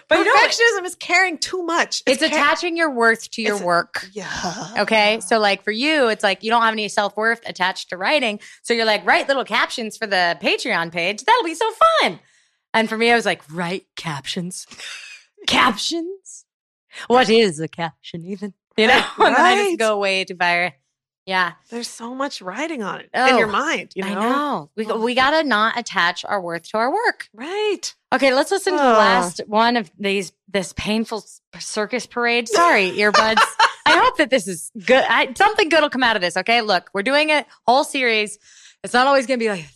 [0.08, 2.02] But perfectionism is caring too much.
[2.06, 4.06] It's, it's attaching your worth to your it's, work.
[4.12, 4.74] Yeah.
[4.78, 5.20] Okay.
[5.20, 8.40] So, like for you, it's like you don't have any self worth attached to writing.
[8.62, 11.24] So you're like, write little captions for the Patreon page.
[11.24, 12.20] That'll be so fun.
[12.72, 14.66] And for me, I was like, write captions.
[15.46, 16.46] captions?
[17.07, 18.55] What is a caption, even?
[18.76, 19.05] You know?
[19.18, 19.18] Right.
[19.26, 20.74] and then I just go way too far.
[21.26, 21.53] Yeah.
[21.68, 24.09] There's so much writing on it oh, in your oh, mind, you know?
[24.09, 24.70] I know.
[24.76, 27.28] We, we got to not attach our worth to our work.
[27.34, 27.94] Right.
[28.14, 31.22] Okay, let's listen to the last one of these, this painful
[31.59, 32.49] circus parade.
[32.49, 33.42] Sorry, earbuds.
[33.84, 35.05] I hope that this is good.
[35.07, 36.36] I, something good will come out of this.
[36.38, 36.62] Okay.
[36.62, 38.38] Look, we're doing a whole series.
[38.82, 39.66] It's not always going to be like,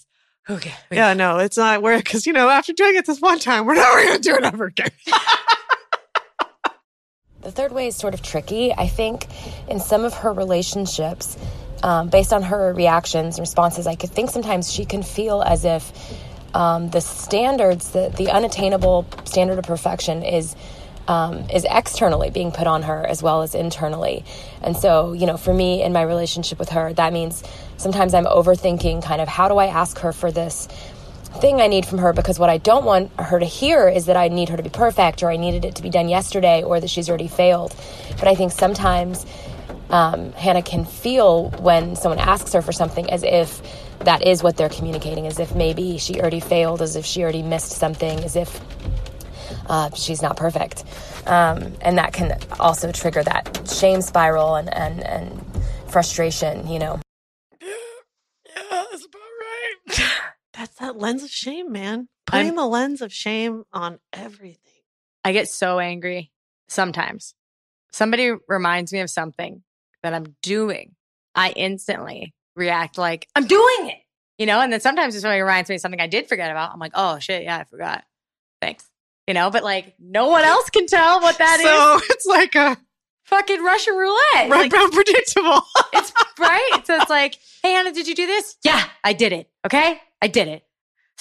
[0.50, 0.72] Okay.
[0.90, 3.74] Yeah, no, it's not where because you know after doing it this one time, we're
[3.74, 4.90] never going to do it ever again.
[7.42, 8.72] the third way is sort of tricky.
[8.72, 9.26] I think
[9.68, 11.36] in some of her relationships,
[11.82, 15.64] um, based on her reactions and responses, I could think sometimes she can feel as
[15.64, 15.92] if
[16.54, 20.54] um, the standards, the, the unattainable standard of perfection, is
[21.08, 24.24] um, is externally being put on her as well as internally.
[24.62, 27.42] And so, you know, for me in my relationship with her, that means
[27.76, 30.68] sometimes I'm overthinking kind of how do I ask her for this
[31.40, 34.16] thing I need from her because what I don't want her to hear is that
[34.16, 36.80] I need her to be perfect or I needed it to be done yesterday or
[36.80, 37.74] that she's already failed.
[38.18, 39.26] But I think sometimes
[39.90, 43.60] um, Hannah can feel when someone asks her for something as if
[44.00, 47.42] that is what they're communicating, as if maybe she already failed, as if she already
[47.42, 48.60] missed something, as if
[49.68, 50.84] uh, she's not perfect.
[51.26, 55.40] Um, and that can also trigger that shame spiral and, and, and
[55.88, 57.00] frustration, you know.
[57.60, 57.68] Yeah,
[58.70, 60.10] that's about right.
[60.54, 62.08] That's that lens of shame, man.
[62.26, 64.58] Putting I'm, the lens of shame on everything.
[65.24, 66.30] I get so angry
[66.68, 67.34] sometimes.
[67.92, 69.62] Somebody reminds me of something
[70.02, 70.94] that I'm doing.
[71.34, 73.98] I instantly react like, I'm doing it,
[74.38, 74.60] you know?
[74.60, 76.92] And then sometimes if somebody reminds me of something I did forget about, I'm like,
[76.94, 78.04] oh shit, yeah, I forgot.
[78.60, 78.88] Thanks.
[79.26, 82.02] You know, but like no one else can tell what that so is.
[82.02, 82.76] so it's like a
[83.24, 84.50] fucking Russian roulette.
[84.50, 85.62] Right, like, unpredictable.
[85.92, 86.80] it's right.
[86.84, 88.56] So it's like, hey Hannah, did you do this?
[88.64, 89.48] Yeah, I did it.
[89.64, 90.64] Okay, I did it.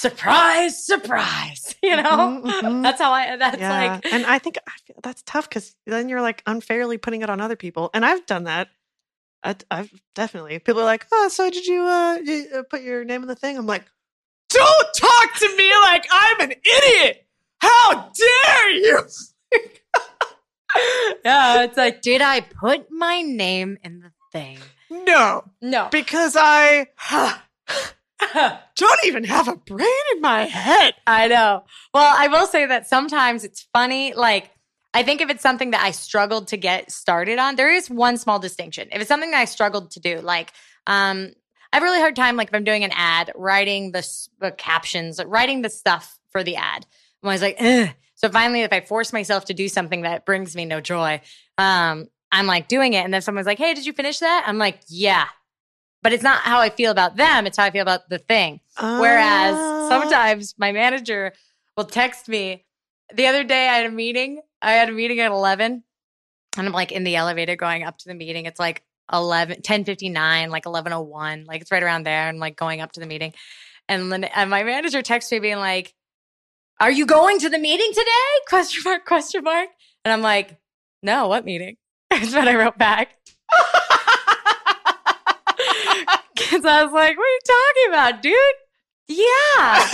[0.02, 1.76] Surprise, surprise.
[1.84, 2.82] You know, mm-hmm, mm-hmm.
[2.84, 3.38] that's how I.
[3.38, 3.94] That's yeah.
[3.94, 7.30] like, and I think I feel that's tough because then you're like unfairly putting it
[7.32, 7.90] on other people.
[7.96, 8.68] And I've done that.
[9.44, 10.60] I, have definitely.
[10.60, 13.36] People are like, oh, so did you, uh, you uh, put your name in the
[13.36, 13.58] thing?
[13.58, 13.84] I'm like,
[14.50, 17.26] don't talk to me like I'm an idiot.
[17.58, 19.00] How dare you?
[21.26, 24.60] yeah, it's like, did I put my name in the thing?
[24.92, 25.46] No.
[25.62, 25.90] No.
[25.92, 26.90] Because I
[28.76, 30.94] don't even have a brain in my head.
[31.08, 31.64] I know.
[31.94, 34.14] Well, I will say that sometimes it's funny.
[34.14, 34.52] Like,
[34.94, 38.18] I think if it's something that I struggled to get started on, there is one
[38.18, 38.90] small distinction.
[38.92, 40.52] If it's something that I struggled to do, like,
[40.88, 41.32] um,
[41.72, 44.08] I have a really hard time, like if I'm doing an ad, writing the,
[44.40, 46.86] the captions, writing the stuff for the ad.
[47.24, 47.90] I'm always like, Ugh.
[48.16, 51.22] so finally, if I force myself to do something that brings me no joy,
[51.58, 53.06] um, I'm like doing it.
[53.06, 54.44] And then someone's like, hey, did you finish that?
[54.46, 55.28] I'm like, yeah.
[56.04, 57.46] But it's not how I feel about them.
[57.46, 58.60] It's how I feel about the thing.
[58.78, 58.98] Uh...
[58.98, 59.90] Whereas ah.
[59.90, 61.34] sometimes my manager
[61.78, 62.66] will text me.
[63.14, 64.42] The other day I had a meeting.
[64.62, 65.84] I had a meeting at 11
[66.58, 68.46] and I'm like in the elevator going up to the meeting.
[68.46, 72.92] It's like 11, 1059, like 1101, like it's right around there and like going up
[72.94, 73.34] to the meeting.
[73.88, 75.94] And then and my manager texts me being like,
[76.80, 78.10] are you going to the meeting today?
[78.48, 79.70] Question mark, question mark.
[80.04, 80.58] And I'm like,
[81.04, 81.78] no, what meeting?
[82.10, 83.10] That's what I wrote back.
[86.50, 88.36] Cause I was like, what are you talking about, dude?
[89.08, 89.88] Yeah.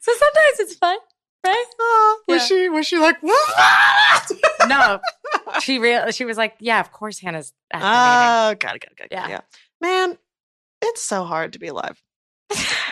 [0.00, 0.96] so sometimes it's fun,
[1.44, 1.64] right?
[1.78, 2.46] Oh, was Yeah.
[2.46, 4.32] she was she like what?
[4.68, 4.98] No,
[5.60, 6.10] she real.
[6.10, 8.96] She was like, "Yeah, of course, Hannah's at the meeting." Oh, got it, got it,
[8.96, 9.12] got it.
[9.12, 9.28] Yeah.
[9.28, 9.40] Yeah.
[9.80, 10.18] Man,
[10.82, 12.02] it's so hard to be alive.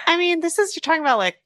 [0.07, 1.37] I mean, this is you're talking about like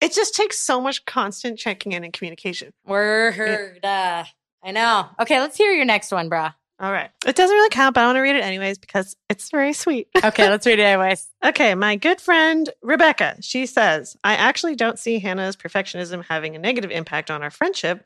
[0.00, 2.72] it just takes so much constant checking in and communication.
[2.86, 3.80] Word.
[3.84, 4.24] Uh,
[4.62, 5.08] I know.
[5.20, 6.54] Okay, let's hear your next one, brah.
[6.82, 7.10] All right.
[7.24, 10.08] It doesn't really count, but I want to read it anyways because it's very sweet.
[10.24, 11.28] Okay, let's read it anyways.
[11.44, 16.58] Okay, my good friend Rebecca, she says, I actually don't see Hannah's perfectionism having a
[16.58, 18.04] negative impact on our friendship.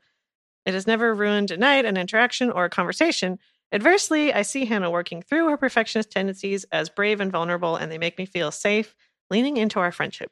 [0.67, 3.39] It has never ruined a night, an interaction, or a conversation.
[3.73, 7.99] Adversely, I see Hannah working through her perfectionist tendencies as brave and vulnerable, and they
[7.99, 8.95] make me feel safe
[9.31, 10.31] leaning into our friendship.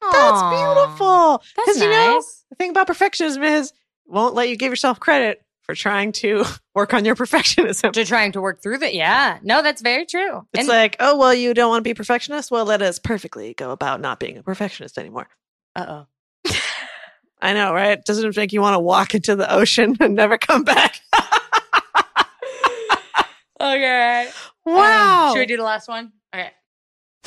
[0.00, 1.42] That's beautiful.
[1.56, 3.72] That's you know, the thing about perfectionism is
[4.06, 6.44] won't let you give yourself credit for trying to
[6.74, 7.92] work on your perfectionism.
[7.92, 8.94] To trying to work through that.
[8.94, 9.38] Yeah.
[9.42, 10.46] No, that's very true.
[10.52, 12.50] It's And- like, oh, well, you don't want to be a perfectionist?
[12.50, 15.28] Well, let us perfectly go about not being a perfectionist anymore.
[15.76, 16.06] uh oh.
[17.42, 18.02] I know, right?
[18.02, 21.00] Doesn't it make you want to walk into the ocean and never come back?
[23.60, 24.28] Okay.
[24.66, 25.30] wow.
[25.32, 26.12] should we do the last one?
[26.34, 26.50] Okay.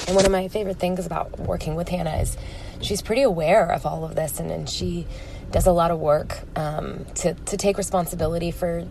[0.07, 2.37] And one of my favorite things about working with Hannah is
[2.81, 5.07] she's pretty aware of all of this and, and she
[5.51, 8.87] does a lot of work um, to, to take responsibility for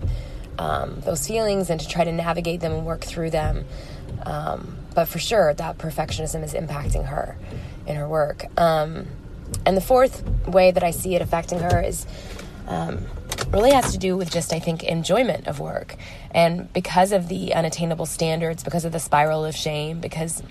[0.59, 3.65] um, those feelings and to try to navigate them and work through them.
[4.23, 7.37] Um, but for sure, that perfectionism is impacting her
[7.87, 8.47] in her work.
[8.59, 9.07] Um,
[9.65, 12.07] and the fourth way that I see it affecting her is
[12.67, 13.05] um,
[13.53, 15.97] really has to do with just, I think, enjoyment of work.
[16.31, 20.43] And because of the unattainable standards, because of the spiral of shame, because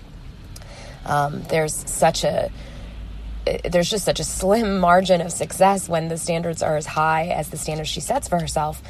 [1.04, 2.50] um, there's such a
[3.64, 7.50] there's just such a slim margin of success when the standards are as high as
[7.50, 8.82] the standards she sets for herself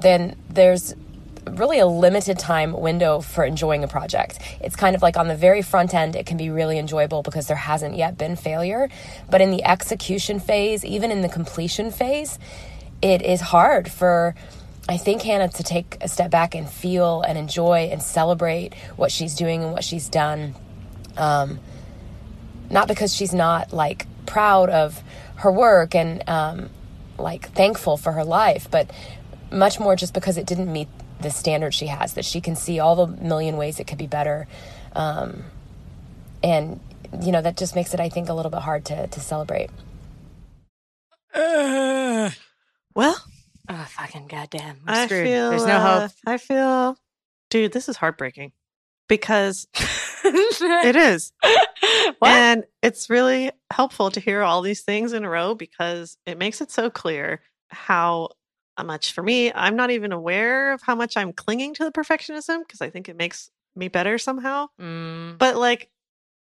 [0.00, 0.94] then there's
[1.46, 4.38] really a limited time window for enjoying a project.
[4.60, 7.46] It's kind of like on the very front end it can be really enjoyable because
[7.46, 8.88] there hasn't yet been failure.
[9.30, 12.38] But in the execution phase even in the completion phase
[13.02, 14.34] it is hard for
[14.88, 19.10] I think Hannah to take a step back and feel and enjoy and celebrate what
[19.10, 20.54] she's doing and what she's done.
[21.16, 21.58] Um,
[22.74, 25.02] not because she's not like proud of
[25.36, 26.68] her work and um,
[27.18, 28.90] like thankful for her life, but
[29.50, 30.88] much more just because it didn't meet
[31.20, 32.12] the standard she has.
[32.14, 34.46] That she can see all the million ways it could be better,
[34.94, 35.44] um,
[36.42, 36.80] and
[37.22, 39.70] you know that just makes it, I think, a little bit hard to to celebrate.
[42.94, 43.16] well,
[43.68, 44.76] Oh, fucking goddamn.
[44.86, 45.26] We're I screwed.
[45.26, 46.10] feel There's no uh, hope.
[46.26, 46.98] I feel,
[47.50, 48.52] dude, this is heartbreaking
[49.08, 49.66] because
[50.24, 51.32] it is.
[52.24, 52.32] What?
[52.32, 56.60] And it's really helpful to hear all these things in a row because it makes
[56.60, 58.30] it so clear how
[58.82, 62.60] much for me, I'm not even aware of how much I'm clinging to the perfectionism
[62.66, 64.66] because I think it makes me better somehow.
[64.80, 65.90] Mm, But like,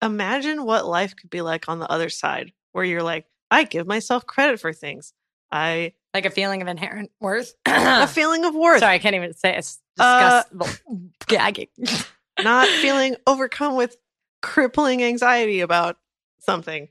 [0.03, 3.87] imagine what life could be like on the other side where you're like, I give
[3.87, 5.13] myself credit for things.
[5.51, 7.55] I like a feeling of inherent worth.
[7.67, 10.43] a feeling of worth, Sorry, I can't even say it's Uh,
[11.27, 11.69] gagging.
[12.43, 13.97] not feeling overcome with
[14.43, 15.97] crippling anxiety about
[16.41, 16.89] something,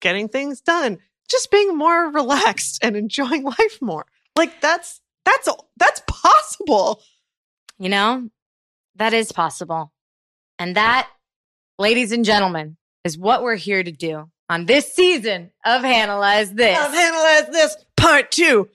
[0.00, 0.98] getting things done,
[1.28, 4.06] just being more relaxed and enjoying life more.
[4.36, 7.02] Like that's that's that's possible.
[7.78, 8.28] You know,
[8.96, 9.92] that is possible.
[10.58, 11.08] And that,
[11.78, 16.78] ladies and gentlemen, is what we're here to do on this season of Analyze This.
[16.78, 18.68] I've analyzed this part two,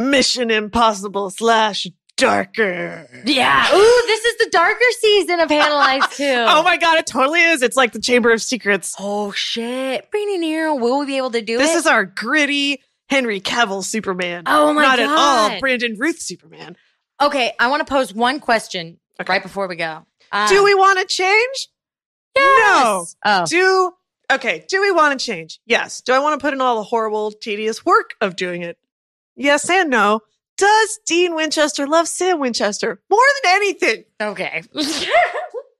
[0.00, 1.86] Mission Impossible slash
[2.20, 3.08] Darker.
[3.24, 3.66] yeah.
[3.74, 6.44] Ooh, this is the darker season of Analyze too.
[6.48, 7.62] Oh my god, it totally is.
[7.62, 8.94] It's like the Chamber of Secrets.
[8.98, 10.10] Oh shit.
[10.10, 10.74] Bring here.
[10.74, 11.58] Will we be able to do it?
[11.58, 14.44] This is our gritty Henry Cavill Superman.
[14.46, 14.98] Oh my god.
[14.98, 15.08] Not at
[15.54, 16.76] all Brandon Routh Superman.
[17.20, 19.32] okay, I want to pose one question Okay.
[19.32, 20.06] right before we go.
[20.32, 21.68] Um, Do we want to change?
[22.36, 22.42] No.
[22.42, 23.16] yes.
[23.24, 23.44] Oh.
[23.46, 23.92] Do
[24.32, 25.60] okay, do we want to change?
[25.66, 26.00] Yes.
[26.02, 28.78] Do I want to put in all the horrible, tedious work of doing it?
[29.36, 30.20] Yes and no.
[30.60, 34.04] Does Dean Winchester love Sam Winchester more than anything?
[34.20, 34.62] Okay.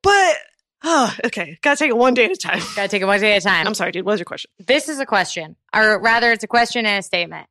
[0.02, 0.36] But
[0.82, 2.62] oh, okay, gotta take it one day at a time.
[2.74, 3.66] Gotta take it one day at a time.
[3.66, 4.06] I'm sorry, dude.
[4.06, 4.50] What was your question?
[4.66, 7.46] this is a question, or rather, it's a question and a statement.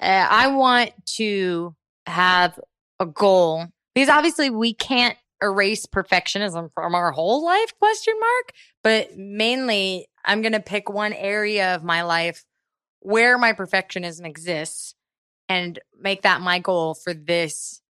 [0.00, 1.76] Uh, I want to
[2.06, 2.58] have
[2.98, 8.52] a goal because obviously we can't erase perfectionism from our whole life question mark
[8.84, 12.44] but mainly i'm going to pick one area of my life
[13.00, 14.94] where my perfectionism exists
[15.52, 17.82] and make that my goal for this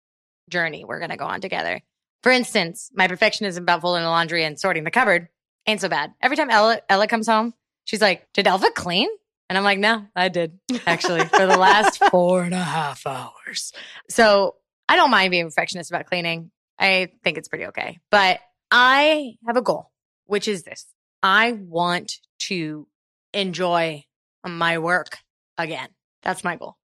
[0.49, 1.81] journey we're going to go on together.
[2.23, 5.29] For instance, my perfectionism about folding the laundry and sorting the cupboard
[5.67, 6.13] ain't so bad.
[6.21, 7.55] Every time Ella, Ella comes home,
[7.85, 9.09] she's like, Did Elva clean?
[9.49, 13.73] And I'm like, No, I did actually for the last four and a half hours.
[14.09, 14.57] So
[14.89, 16.51] I don't mind being perfectionist about cleaning.
[16.79, 18.01] I think it's pretty okay.
[18.11, 18.41] But
[18.71, 19.91] I have a goal,
[20.27, 20.87] which is this
[21.23, 22.89] I want to
[23.33, 24.05] enjoy
[24.45, 25.19] my work
[25.59, 25.89] again.
[26.23, 26.77] That's my goal.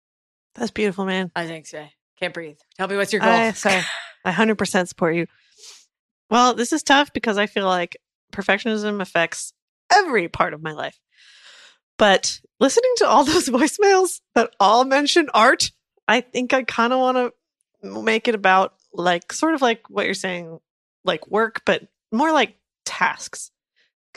[0.57, 1.31] That's beautiful, man.
[1.35, 1.85] I think so.
[2.19, 2.57] Can't breathe.
[2.77, 3.29] Tell me what's your goal.
[3.29, 3.69] I, so
[4.25, 5.27] I 100% support you.
[6.29, 7.97] Well, this is tough because I feel like
[8.33, 9.53] perfectionism affects
[9.91, 10.99] every part of my life.
[11.97, 15.71] But listening to all those voicemails that all mention art,
[16.07, 20.05] I think I kind of want to make it about like sort of like what
[20.05, 20.59] you're saying,
[21.03, 22.55] like work, but more like
[22.85, 23.51] tasks.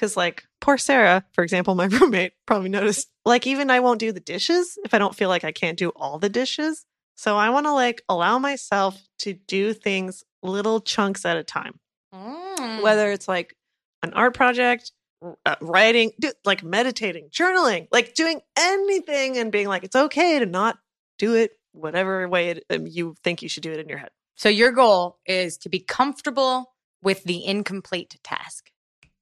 [0.01, 4.13] Cause like poor Sarah, for example, my roommate probably noticed, like even I won't do
[4.13, 6.87] the dishes if I don't feel like I can't do all the dishes.
[7.17, 11.79] So I want to like allow myself to do things little chunks at a time.
[12.15, 12.83] Mm.
[12.83, 13.55] Whether it's like
[14.03, 14.91] an art project,
[15.45, 20.47] uh, writing, do, like meditating, journaling, like doing anything and being like, it's okay to
[20.47, 20.79] not
[21.19, 24.11] do it whatever way it, um, you think you should do it in your head.
[24.37, 26.73] So your goal is to be comfortable
[27.03, 28.71] with the incomplete task.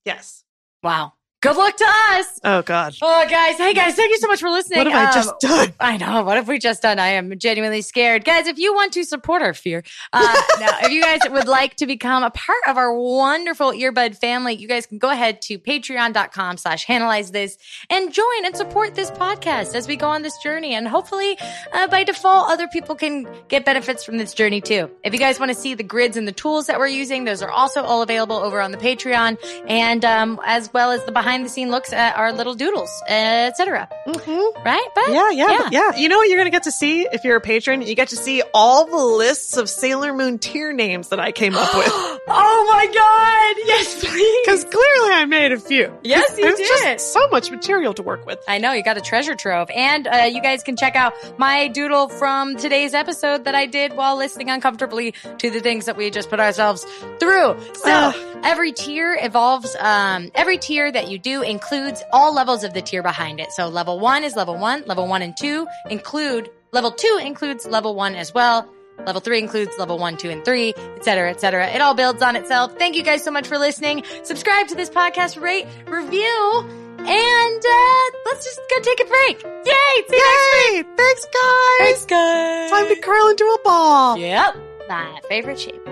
[0.04, 0.44] Yes.
[0.82, 1.17] Wow.
[1.40, 2.40] Good luck to us.
[2.42, 2.96] Oh God.
[3.00, 3.58] Oh guys.
[3.58, 4.78] Hey guys, thank you so much for listening.
[4.78, 5.72] What have um, I just done?
[5.78, 6.24] I know.
[6.24, 6.98] What have we just done?
[6.98, 8.24] I am genuinely scared.
[8.24, 10.20] Guys, if you want to support our fear, uh,
[10.60, 14.56] now, if you guys would like to become a part of our wonderful earbud family,
[14.56, 17.56] you guys can go ahead to patreon.com slash analyze this
[17.88, 20.74] and join and support this podcast as we go on this journey.
[20.74, 21.38] And hopefully
[21.72, 24.90] uh, by default, other people can get benefits from this journey too.
[25.04, 27.42] If you guys want to see the grids and the tools that we're using, those
[27.42, 31.27] are also all available over on the Patreon and um, as well as the behind
[31.28, 33.86] behind the scene looks at our little doodles, etc.
[34.06, 34.64] Mm-hmm.
[34.64, 34.88] Right?
[34.94, 35.68] But yeah, yeah, yeah.
[35.70, 35.96] yeah.
[35.96, 37.82] You know what you're going to get to see if you're a patron?
[37.82, 41.54] You get to see all the lists of Sailor Moon tier names that I came
[41.54, 41.86] up with.
[42.28, 43.66] oh my god!
[43.66, 44.46] Yes, please.
[44.46, 45.92] Because clearly I made a few.
[46.02, 46.98] Yes, you did.
[46.98, 48.38] so much material to work with.
[48.48, 51.68] I know you got a treasure trove, and uh, you guys can check out my
[51.68, 56.08] doodle from today's episode that I did while listening uncomfortably to the things that we
[56.08, 56.84] just put ourselves
[57.20, 57.54] through.
[57.74, 58.12] So uh,
[58.44, 59.76] every tier evolves.
[59.78, 63.52] Um, every tier that you do includes all levels of the tier behind it.
[63.52, 67.94] So level one is level one, level one and two include, level two includes level
[67.94, 68.68] one as well.
[69.06, 71.68] Level three includes level one, two, and three, et cetera, et cetera.
[71.68, 72.76] It all builds on itself.
[72.78, 74.02] Thank you guys so much for listening.
[74.24, 76.66] Subscribe to this podcast, rate, review,
[76.98, 79.42] and uh, let's just go take a break.
[79.44, 80.04] Yay!
[80.08, 80.82] See you Yay!
[80.96, 81.78] Thanks, guys.
[81.78, 82.70] Thanks, guys.
[82.70, 84.18] Time to curl into a ball.
[84.18, 84.56] Yep.
[84.88, 85.87] My favorite shape.